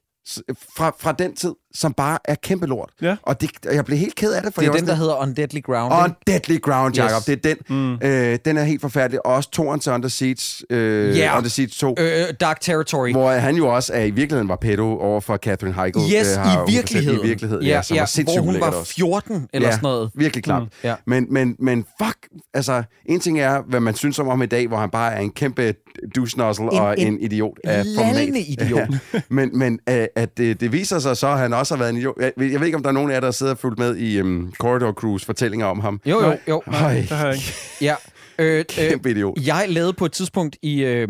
[0.76, 2.90] fra, fra den tid, som bare er kæmpe lort.
[3.02, 3.16] Ja.
[3.22, 4.94] Og, det, og jeg blev helt ked af det, for Det er jeg den, der
[4.94, 5.92] hedder On Deadly Ground.
[5.94, 6.12] On?
[6.26, 7.16] Deadly Ground, Jacob.
[7.16, 7.24] Yes.
[7.24, 7.76] Det er den.
[7.76, 8.08] Mm.
[8.08, 9.26] Øh, den er helt forfærdelig.
[9.26, 11.36] Og også toren til Under Siege, øh, Ja.
[11.38, 11.94] Under Siege 2.
[11.98, 12.06] Øh,
[12.40, 13.12] Dark Territory.
[13.12, 15.96] Hvor han jo også er i virkeligheden var pedo over for Catherine Heigl.
[15.96, 17.20] Yes, øh, har i virkeligheden.
[17.24, 18.94] I virkeligheden, ja, som ja var hvor hun var også.
[18.94, 20.10] 14 eller ja, sådan noget.
[20.14, 20.62] virkelig klart.
[20.62, 20.94] Mm, ja.
[21.06, 22.16] men, men, men fuck,
[22.54, 25.20] altså, en ting er, hvad man synes om ham i dag, hvor han bare er
[25.20, 25.74] en kæmpe
[26.16, 28.46] En- og en en, idiot af lallende format.
[28.48, 28.88] idiot.
[29.14, 29.20] Ja.
[29.28, 31.96] men men øh, at det, det viser sig så, at han også har været en
[31.96, 32.16] idiot.
[32.20, 33.96] Jeg, jeg ved ikke, om der er nogen af jer, der sidder og fulgt med
[33.96, 36.00] i um, Corridor Cruise fortællinger om ham.
[36.06, 36.62] Jo, jo, jo.
[36.66, 37.52] Øj, Det har jeg ikke.
[37.80, 37.94] Ja.
[38.38, 39.38] Øh, øh, kæmpe idiot.
[39.46, 41.08] jeg lavede på et tidspunkt i øh,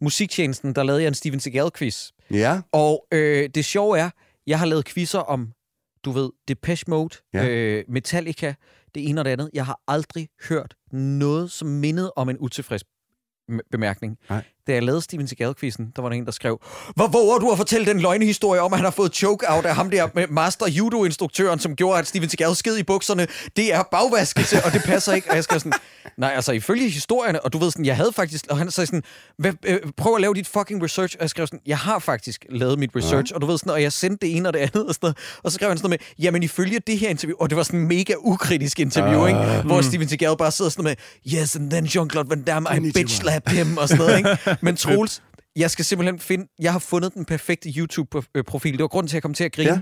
[0.00, 2.10] musiktjenesten, der lavede jeg en Steven Seagal-quiz.
[2.30, 4.10] Ja, Og øh, det sjove er,
[4.46, 5.48] jeg har lavet quizzer om,
[6.04, 7.48] du ved, Depeche Mode, Ja.
[7.48, 8.54] øh, Metallica,
[8.94, 9.50] det ene og det andet.
[9.54, 12.84] Jeg har aldrig hørt noget, som mindede om en utilfreds
[13.70, 14.18] bemærkning.
[14.30, 14.42] Nej.
[14.68, 16.60] Da jeg lavede Steven Seagal-quizzen, der var der en, der skrev,
[16.96, 19.90] Hvor våger du at fortælle den løgnehistorie om, at han har fået choke-out af ham
[19.90, 23.26] der med master judo-instruktøren, som gjorde, at Steven Seagal sked i bukserne?
[23.56, 25.30] Det er bagvaskelse, og det passer ikke.
[25.30, 25.72] Og jeg skrev sådan,
[26.16, 29.02] nej, altså ifølge historierne, og du ved sådan, jeg havde faktisk, og han sagde sådan,
[29.38, 31.16] Hvad, øh, prøv at lave dit fucking research.
[31.18, 33.34] Og jeg skrev sådan, jeg har faktisk lavet mit research, ja.
[33.34, 35.16] og du ved sådan, og jeg sendte det ene og det andet, og, sådan noget.
[35.44, 37.62] og så skrev han sådan noget med, jamen ifølge det her interview, og det var
[37.62, 39.28] sådan en mega ukritisk interview, Ah.
[39.28, 39.62] ikke?
[39.66, 42.92] hvor Steven Seagal bare sidder sådan noget med, yes, and then Jean-Claude Van Damme, I
[42.92, 44.36] bitch slap him, og sådan noget, ikke?
[44.60, 45.22] Men Troels,
[45.56, 48.72] jeg skal simpelthen finde, jeg har fundet den perfekte YouTube-profil.
[48.72, 49.70] Det var grunden til, at jeg kom til at grine.
[49.70, 49.80] Ja.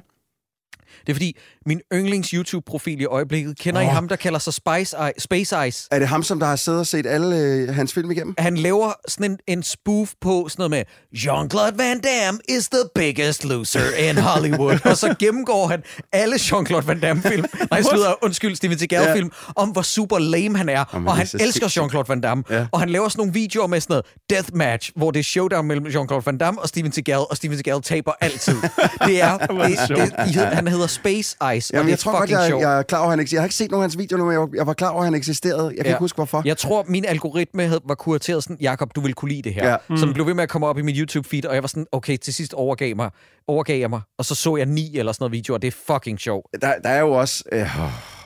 [0.96, 1.02] Ja.
[1.06, 1.36] Det er fordi,
[1.66, 3.86] min yndlings YouTube-profil i øjeblikket, kender oh.
[3.86, 5.88] I ham, der kalder sig Spice, Eye, Space Ice?
[5.90, 8.34] Er det ham, som der har siddet og set alle øh, hans film igennem?
[8.38, 10.84] Han laver sådan en, en spoof på sådan noget med
[11.16, 14.78] Jean-Claude Van Damme is the biggest loser in Hollywood.
[14.84, 15.82] og så gennemgår han
[16.12, 20.84] alle Jean-Claude Van Damme-film, nej, slutter, undskyld, Steven Seagal-film, om hvor super lame han er.
[20.92, 21.66] Jamen, og han elsker.
[21.68, 22.44] Jean-Claude Van Damme.
[22.50, 22.66] Ja.
[22.72, 25.86] Og han laver sådan nogle videoer med sådan noget deathmatch, hvor det er showdown mellem
[25.86, 28.54] Jean-Claude Van Damme og Steven Seagal, og Steven Seagal taber altid.
[29.06, 29.48] Det er, det,
[29.88, 32.46] det, det, han hedder Space Ice, og Jamen, det jeg er tror godt, fucking jeg,
[32.48, 32.62] sjovt.
[32.62, 33.38] jeg er klar over, at han eksisterer.
[33.38, 35.00] Jeg har ikke set nogen af hans videoer nu, men jeg, jeg var klar over,
[35.00, 35.66] at han eksisterede.
[35.66, 35.90] Jeg kan Ja.
[35.90, 36.42] ikke huske, hvorfor.
[36.44, 39.68] Jeg tror, min algoritme havde, var kurateret sådan, Jakob, du vil kunne lide det her.
[39.70, 39.76] Ja.
[39.88, 39.96] Mm.
[39.96, 41.86] Så den blev ved med at komme op i mit YouTube-feed, og jeg var sådan,
[41.92, 43.10] okay, til sidst overgav, mig,
[43.48, 45.92] overgav jeg mig, og så så jeg ni eller sådan noget video, og det er
[45.94, 46.46] fucking sjovt.
[46.62, 47.44] Der, der er jo også...
[47.52, 47.66] Øh,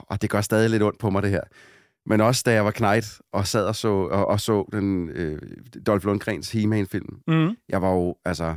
[0.09, 1.41] og det gør stadig lidt ondt på mig, det her.
[2.05, 5.39] Men også da jeg var knight og sad og så, og, og så den øh,
[5.87, 7.15] Dolph Lundgrens He-Man-film.
[7.27, 7.49] Mm.
[7.69, 8.53] Jeg var jo, altså...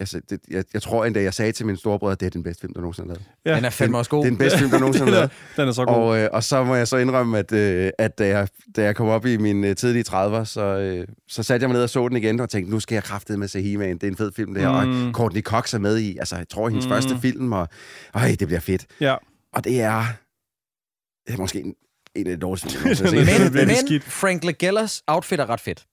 [0.00, 2.42] altså det, jeg, jeg tror endda, jeg sagde til min storebror, at det er den
[2.42, 3.26] bedste film, der nogensinde er lavet.
[3.46, 3.56] Ja.
[3.56, 4.18] Den er fandme også god.
[4.18, 5.56] Det er den bedste film, der nogensinde er den, er, lavet.
[5.56, 5.94] den er så god.
[5.94, 8.96] Og, øh, og så må jeg så indrømme, at, øh, at da, jeg, da jeg
[8.96, 11.90] kom op i mine øh, tidlige 30'er, så, øh, så satte jeg mig ned og
[11.90, 13.94] så den igen, og tænkte, nu skal jeg kraftedeme med se He-Man.
[13.94, 14.84] Det er en fed film, det her.
[14.84, 15.06] Mm.
[15.08, 16.90] Og Courtney Cox er med i, altså jeg tror, hendes Mm.
[16.92, 17.68] første film, og
[18.14, 18.86] øj, det bliver fedt.
[19.00, 19.16] Ja.
[19.52, 20.04] Og det er,
[21.26, 21.74] det er måske en,
[22.14, 23.52] en af de dårligste film, jeg har set.
[23.54, 24.00] Men, men.
[24.02, 25.84] Frank Lagellas outfit er ret fedt.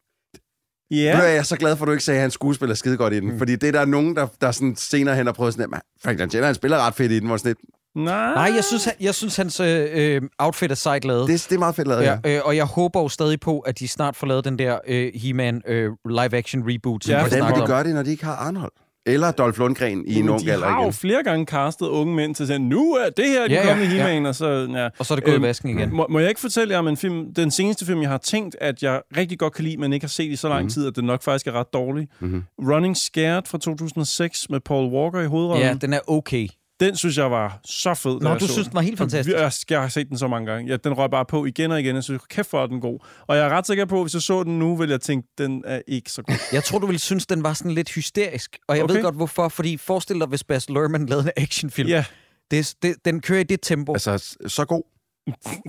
[0.92, 1.18] Nu Ja.
[1.18, 3.20] er jeg så glad for, at du ikke sagde, at han skuespiller skide godt i
[3.20, 3.32] den.
[3.32, 3.38] Mm.
[3.38, 6.20] Fordi det er der nogen, der, der sådan senere hen har prøvet sådan, at Frank
[6.20, 7.60] Langella, han spiller ret fedt i den, hvor sådan lidt,
[7.96, 8.34] Nej.
[8.34, 11.28] Nej, jeg synes, han, jeg synes hans øh, øh, outfit er sejt lavet.
[11.30, 12.18] det, det er meget fedt lavet, ja.
[12.26, 14.80] Ja, øh, og jeg håber jo stadig på, at de snart får lavet den der
[14.88, 18.26] øh, He-Man øh, live-action reboot, Ja, Hvordan snakker vil de gøre det, når de ikke
[18.26, 18.72] har Arnold?
[19.08, 20.94] Eller Dolph Lundgren i en ung de alder har jo igen?
[20.94, 23.68] flere gange castet unge mænd til at sige, nu er det her, de Ja, ja,
[23.68, 24.08] ja, kommende ja.
[24.08, 24.68] He-Man, og så...
[24.74, 24.90] Ja.
[25.00, 25.94] Og så er det gået i Øhm, vasken igen.
[25.96, 28.56] Må, må jeg ikke fortælle jer om en film, den seneste film, jeg har tænkt,
[28.62, 30.70] at jeg rigtig godt kan lide, men ikke har set i så lang Mhm.
[30.70, 32.08] tid, at den nok faktisk er ret dårlig.
[32.20, 32.44] Mhm.
[32.60, 35.66] Running Scared fra 2006 med Paul Walker i hovedrollen.
[35.68, 36.48] Ja, den er okay.
[36.80, 38.74] Den synes jeg var så fed, Nå, du synes, den.
[38.76, 39.38] var helt fantastisk.
[39.38, 40.72] Jeg, jeg har set den så mange gange.
[40.72, 41.96] Ja, den røg bare på igen og igen.
[41.96, 43.00] Jeg synes, kæft for, at den god.
[43.28, 45.28] Og jeg er ret sikker på, at hvis jeg så den nu, vil jeg tænke,
[45.38, 46.36] den er ikke så god.
[46.52, 48.58] Jeg tror, du ville synes, den var sådan lidt hysterisk.
[48.68, 48.94] Og jeg okay.
[48.96, 49.50] Ved godt, hvorfor.
[49.50, 51.90] Fordi forestil dig, hvis Baz Luhrmann lavede en actionfilm.
[51.90, 52.06] Ja,
[52.52, 53.94] Det, det, den kører i det tempo.
[53.94, 54.84] Altså, så god.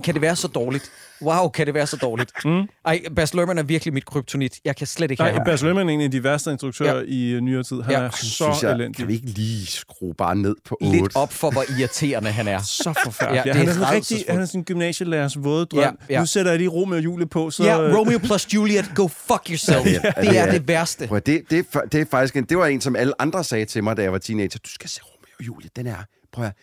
[0.03, 0.91] Kan det være så dårligt?
[1.21, 2.31] Wow, kan det være så dårligt?
[2.45, 2.61] Mm.
[2.85, 4.59] Ej, Baz Luhrmann er virkelig mit kryptonit.
[4.65, 5.45] Jeg kan slet ikke have Nej, ham.
[5.45, 6.99] Baz Luhrmann er en af de værste instruktører Ja.
[6.99, 7.37] ja.
[7.37, 7.81] i nyere tid.
[7.81, 7.99] Han Ja.
[7.99, 8.05] ja.
[8.05, 8.95] er Så synes jeg, elendig.
[8.95, 10.97] kan vi ikke lige skrue bare ned på 8?
[11.01, 12.61] Lidt op for, hvor irriterende han er.
[12.61, 13.45] Så forfærdeligt.
[13.45, 15.79] Ja, Ja, han er er sådan rigtig, han er sådan en gymnasielærers våde drøm.
[15.79, 16.13] Ja, Ja, ja.
[16.13, 16.19] ja.
[16.19, 17.63] Nu sætter jeg lige Romeo og Julie på, så...
[17.63, 19.85] Ja, Romeo plus Juliet, go fuck yourself.
[19.85, 21.07] Ja, Det det er er- det værste.
[21.07, 23.65] Prøv, det, det, er det er faktisk en, det var en, som alle andre sagde
[23.65, 24.59] til mig, da jeg var teenager.
[24.65, 25.69] Du skal se Romeo og Julie.
[25.75, 25.97] Den er,
[26.33, 26.53] prøv at,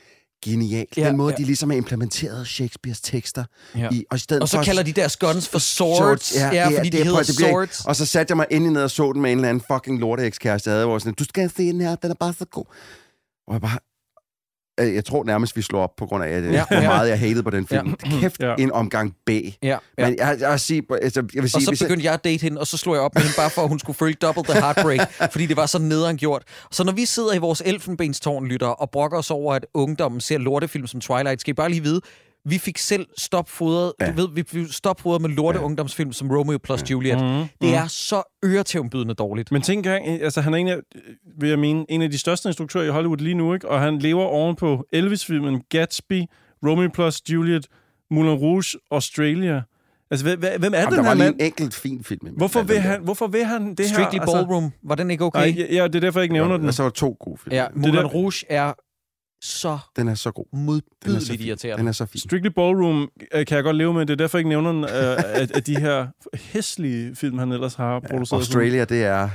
[0.44, 0.86] genial.
[0.96, 1.36] Ja, Den måde, ja.
[1.36, 3.44] de ligesom har implementeret Shakespeares tekster.
[3.76, 3.88] Ja.
[3.92, 6.34] I, og, i stedet Og så for, kalder de deres guns for swords.
[6.36, 7.84] Ja, ja det fordi det de er- hedder det ikke- swords.
[7.84, 9.98] Og så satte jeg mig endelig ned og så den med en eller anden fucking
[10.00, 12.64] lorte-ekskæreste, jeg havde, hvor sådan, du skal se den her, den er bare så god.
[13.46, 13.78] Og jeg bare,
[14.78, 16.86] jeg tror nærmest, vi slår op på grund af, at, Ja, ja, hvor ja.
[16.88, 17.94] meget jeg hatede på den film.
[18.04, 18.10] Ja.
[18.20, 18.54] Kæft, Ja.
[18.58, 19.30] en omgang B.
[19.30, 19.76] Ja, ja.
[19.98, 22.14] Men jeg, jeg, vil sige, altså, jeg vil sige, Og så hvis jeg- begyndte jeg
[22.14, 23.96] at date hende, og så slog jeg op med hende, bare for at hun skulle
[23.96, 26.42] føle double the heartbreak, fordi det var så nederen gjort.
[26.70, 30.38] Så når vi sidder i vores elfenbenstårn, lytter, og brokker os over, at ungdommen ser
[30.38, 32.00] lortefilm som Twilight, skal I bare lige vide,
[32.44, 34.04] vi fik selv stopfodret, ja.
[34.04, 34.12] Ja.
[34.12, 35.64] du ved, vi fik stopfodret med lorte ja.
[35.64, 37.18] ungdomsfilm som Romeo plus Juliet.
[37.20, 39.52] Mhm, Det er så øretævnbydende dårligt.
[39.52, 40.76] Men tænk engang, altså han er en af,
[41.38, 43.68] vil jeg mene, en af de største instruktører i Hollywood lige nu, ikke?
[43.68, 46.22] og han lever oven på Elvis-filmen Gatsby,
[46.66, 47.66] Romeo plus Juliet,
[48.10, 49.62] Moulin Rouge, Australia.
[50.10, 51.34] Altså, hvem, hvem er Jamen, den der her var mand?
[51.34, 52.26] en enkelt fin film.
[52.36, 54.20] Hvorfor vil, han, hvorfor vil han det Strictly her?
[54.20, 55.40] Altså, Ballroom, var den ikke okay?
[55.40, 56.68] nej, ja, ja, det er derfor, jeg ikke nævner den.
[56.68, 57.54] Og så var to gode film.
[57.54, 58.72] ja, det Moulin der- Rouge er
[59.44, 60.44] så Den er så god.
[60.52, 61.78] Den er så modbydeligt irriterende.
[61.80, 62.20] Den er så fin.
[62.20, 64.06] Strictly Ballroom øh, kan jeg godt leve med.
[64.06, 67.52] Det er derfor, jeg ikke nævner den, øh, af, af de her hæslige film, han
[67.52, 68.40] ellers har Ja, produceret.
[68.40, 69.28] Australia, det er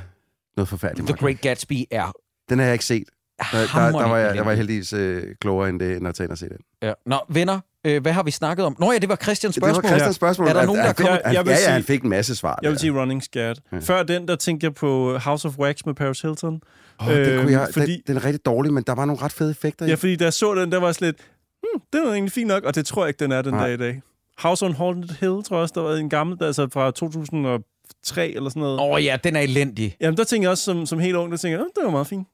[0.57, 1.07] noget forfærdeligt.
[1.07, 1.17] The.
[1.17, 2.11] Great Gatsby er
[2.49, 3.03] Den har jeg ikke set.
[3.39, 4.45] Der, der, der, var, jeg, elendig.
[4.45, 6.57] var jeg heldigvis øh, klogere end det, end at tage ind og se den.
[6.81, 6.93] Ja.
[7.05, 8.75] Nå, venner, øh, hvad har vi snakket om?
[8.79, 9.89] Nå ja, det var Christians Det var spørgsmål.
[9.89, 10.47] Christians spørgsmål.
[10.47, 12.35] Er der nogen, der kommer- at- Jeg vil Ja, ja, sige- han fik en masse
[12.35, 12.59] svar.
[12.63, 13.55] Jeg vil sige Running Scared.
[13.71, 13.77] Ja.
[13.79, 16.61] Før den, der tænkte jeg på House of Wax med Paris Hilton.
[17.01, 19.31] Åh, det kunne jeg, fordi- den, den er rigtig dårlig, men der var nogle ret
[19.33, 19.89] fede effekter i.
[19.89, 21.15] Ja, fordi da jeg så den, der var lidt,
[21.63, 23.65] hmm, den er egentlig fin nok, og det tror jeg ikke, den er den Nej.
[23.65, 24.01] dag i dag.
[24.37, 26.91] House on Haunted Hill, tror jeg også, der var en gammel, altså fra
[28.03, 28.79] 3 eller sådan noget.
[28.79, 29.95] Åh oh, ja, den er elendig.
[30.01, 31.91] Jamen, der tænker jeg også som, som helt ung, der tænker jeg, "Åh, det var
[31.91, 32.27] meget fint.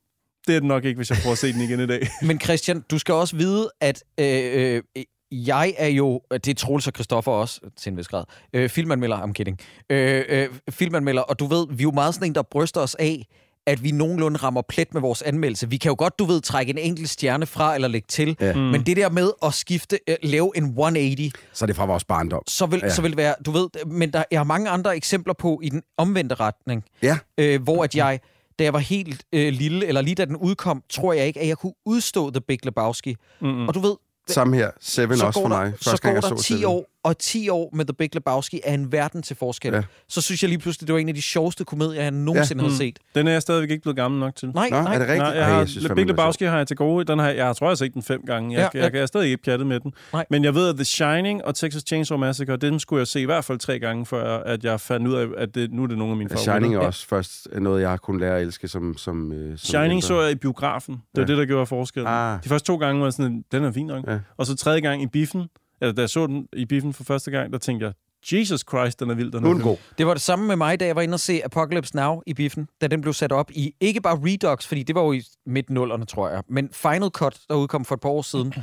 [0.47, 2.07] Det er det nok ikke, hvis jeg prøver at se den igen i dag.
[2.27, 6.87] Men Christian, du skal også vide, at øh, øh, jeg er jo, det er Troels
[6.87, 8.23] og Christoffer også, til en vis grad,
[8.53, 9.59] øh, filmanmelder, I'm kidding,
[9.89, 12.95] øh, øh, filmanmelder, og du ved, vi er jo meget sådan en, der bryster os
[12.95, 13.25] af,
[13.67, 15.69] at vi nogenlunde rammer plet med vores anmeldelse.
[15.69, 18.53] Vi kan jo godt, du ved, trække en enkelt stjerne fra eller lægge til, Ja.
[18.53, 18.59] mm.
[18.61, 22.03] men det der med at skifte, øh, lave en 180, Så er det fra vores
[22.03, 22.41] barndom.
[22.47, 22.89] så vil, Ja.
[22.89, 25.69] så vil det være, du ved, men der, jeg har mange andre eksempler på i
[25.69, 27.17] den omvendte retning, Ja.
[27.37, 28.19] øh, hvor at jeg,
[28.59, 31.47] da jeg var helt øh, lille, eller lige da den udkom, tror jeg ikke, at
[31.47, 33.15] jeg kunne udstå The Big Lebowski.
[33.41, 33.67] Mm-mm.
[33.67, 33.95] Og du ved,
[34.33, 34.71] Samme her.
[34.79, 35.73] Seven så også for der, mig.
[35.81, 36.65] så Første gang, går jeg der så 10 Seven.
[36.65, 39.71] år, og 10 år med The Big Lebowski er en verden til forskel.
[39.71, 39.77] Ja.
[39.77, 39.83] Ja.
[40.09, 42.67] Så synes jeg lige pludselig, det var en af de sjoveste komedier, jeg nogensinde ja.
[42.67, 42.69] Mm.
[42.73, 42.99] havde set.
[43.15, 44.49] Den er jeg stadigvæk ikke blevet gammel nok til.
[44.55, 44.93] Nej, Nå, nej.
[44.93, 45.17] er det rigtigt?
[45.19, 47.05] Nej, jeg Ej, har, synes Le fandme, Big den Lebowski har jeg til gode.
[47.05, 48.53] Den har, jeg, jeg tror, jeg har set den fem gange.
[48.53, 48.83] Jeg, Ja, ja, ja.
[48.85, 49.93] jeg, jeg er stadig ikke pjattet med den.
[50.13, 50.25] Nej.
[50.29, 53.25] Men jeg ved, at The Shining og Texas Chainsaw Massacre, dem skulle jeg se i
[53.25, 55.97] hvert fald tre gange, før at jeg fandt ud af, at det, nu er det
[55.97, 56.53] nogle af mine favoritter.
[56.53, 59.57] Shining er også først noget, jeg har kunnet lære at elske som, som, øh, som
[59.57, 60.01] Shining ældre.
[60.07, 60.93] så jeg i biografen.
[60.95, 61.27] Det var Ja.
[61.27, 62.07] det, der gjorde forskellen.
[62.13, 62.43] Ah.
[62.43, 64.07] De første to gange var jeg sådan, den er fin nok.
[64.07, 64.19] Ja.
[64.37, 65.43] Og så tredje gang i biffen,
[65.81, 67.93] eller da jeg så den i biffen for første gang, der tænkte jeg,
[68.31, 69.77] Jesus Christ, den er vild, den Nu er god.
[69.97, 72.33] Det var det samme med mig, da jeg var inde og se Apocalypse Now i
[72.33, 75.23] biffen, da den blev sat op i, ikke bare Redux, fordi det var jo i
[75.45, 78.53] midt-nullerne, tror jeg, men Final Cut, der udkom for et par år siden.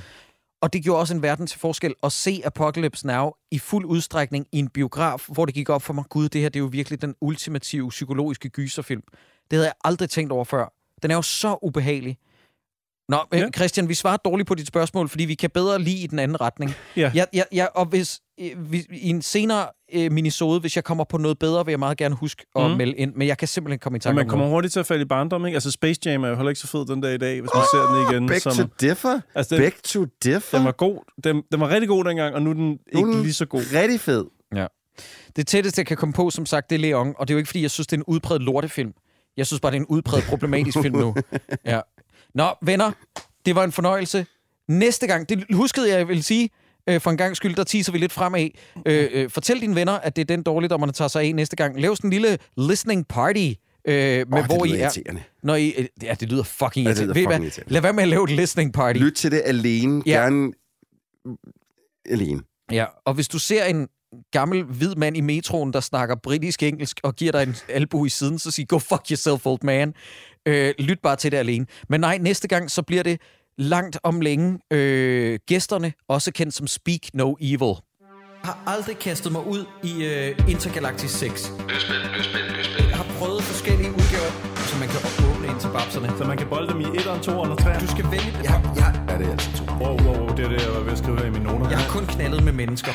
[0.63, 4.47] Og det gjorde også en verden til forskel at se Apocalypse Now i fuld udstrækning
[4.53, 6.69] i en biograf, hvor det gik op for mig, gud, det her det er jo
[6.73, 9.03] virkelig den ultimative psykologiske gyserfilm.
[9.51, 10.73] Det havde jeg aldrig tænkt over før.
[11.03, 12.19] Den er jo så ubehagelig.
[13.09, 13.39] Nå, ja.
[13.39, 13.51] Ja.
[13.57, 16.41] Christian, vi svarer dårligt på dit spørgsmål, fordi vi kan bedre lide i den anden
[16.41, 16.75] retning.
[16.97, 17.13] Ja.
[17.15, 21.05] Ja, ja, ja og hvis, øh, hvis, i en senere øh, minisode, hvis jeg kommer
[21.05, 22.77] på noget bedre, vil jeg meget gerne huske at mm.
[22.77, 24.55] melde ind, men jeg kan simpelthen komme i tanke man om kommer noget.
[24.55, 25.57] hurtigt til at falde i barndom, ikke?
[25.57, 27.65] Altså Space Jam er jo heller ikke så fed den dag i dag, hvis man
[27.73, 28.29] ser den igen.
[28.29, 29.21] Back to differ.
[29.35, 30.59] altså, den, Back to differ.
[30.59, 30.99] den var god.
[31.25, 33.47] Den, den var rigtig god dengang, og nu er den Nu ikke den lige så
[33.47, 33.61] god.
[33.75, 34.25] Rigtig fed.
[35.37, 37.39] Det tætteste, jeg kan komme på, som sagt, det er Leon, og det er jo
[37.39, 38.93] ikke, fordi jeg synes, det er en udpræget lortefilm.
[39.37, 41.15] Jeg synes bare, det er en udpræget problematisk film nu.
[41.67, 41.81] Ja.
[42.35, 42.93] Nå, venner,
[43.47, 44.27] det var en fornøjelse.
[44.69, 46.51] Næste gang, det huskede jeg, jeg vil sige,
[46.89, 48.49] øh, for en gang skyld, der teaser vi lidt fremad.
[48.87, 51.81] Øh, øh, fortæl dine venner, at det er den dårligdommerne tager sig af næste gang.
[51.81, 53.53] Lav sådan en lille listening party,
[53.85, 54.77] øh, med Åh, hvor det I er.
[54.83, 55.23] irriterende.
[55.43, 57.21] Når I, øh, ja, det lyder fucking Ja, det irriterende.
[57.21, 57.73] lyder fucking irriterende.
[57.73, 58.99] Lad være med at lave et listening party.
[58.99, 60.03] Lyt til det alene.
[60.07, 60.13] Ja.
[60.23, 60.53] Gerne
[62.11, 62.43] alene.
[62.73, 63.89] Ja, og hvis du ser en
[64.33, 68.39] gammel hvid mand i metroen, der snakker britisk-engelsk og giver dig en albu i siden,
[68.39, 69.95] så sig, go fuck yourself, old man.
[70.47, 71.67] Øh, lyt bare til det alene.
[71.89, 73.21] Men nej, næste gang, så bliver det
[73.59, 77.75] langt om længe øh, gæsterne, også kendt som Speak No Evil.
[78.45, 81.53] Jeg har aldrig kastet mig ud i øh, Intergalactic 6.
[82.79, 86.19] Jeg har prøvet forskellige udgaver, så man kan åbne ind til babserne.
[86.19, 87.81] Så man kan bolde dem i 1'eren, 2'eren og 3'eren.
[87.81, 88.31] Du skal vælge...
[88.45, 88.89] Ja, ja.
[89.09, 89.65] Ja, det er altså to.
[89.83, 91.71] Wow, wow, wow, det er det, jeg var ved at skrive her i mine noter.
[91.71, 92.93] Jeg har kun knaldet med mennesker.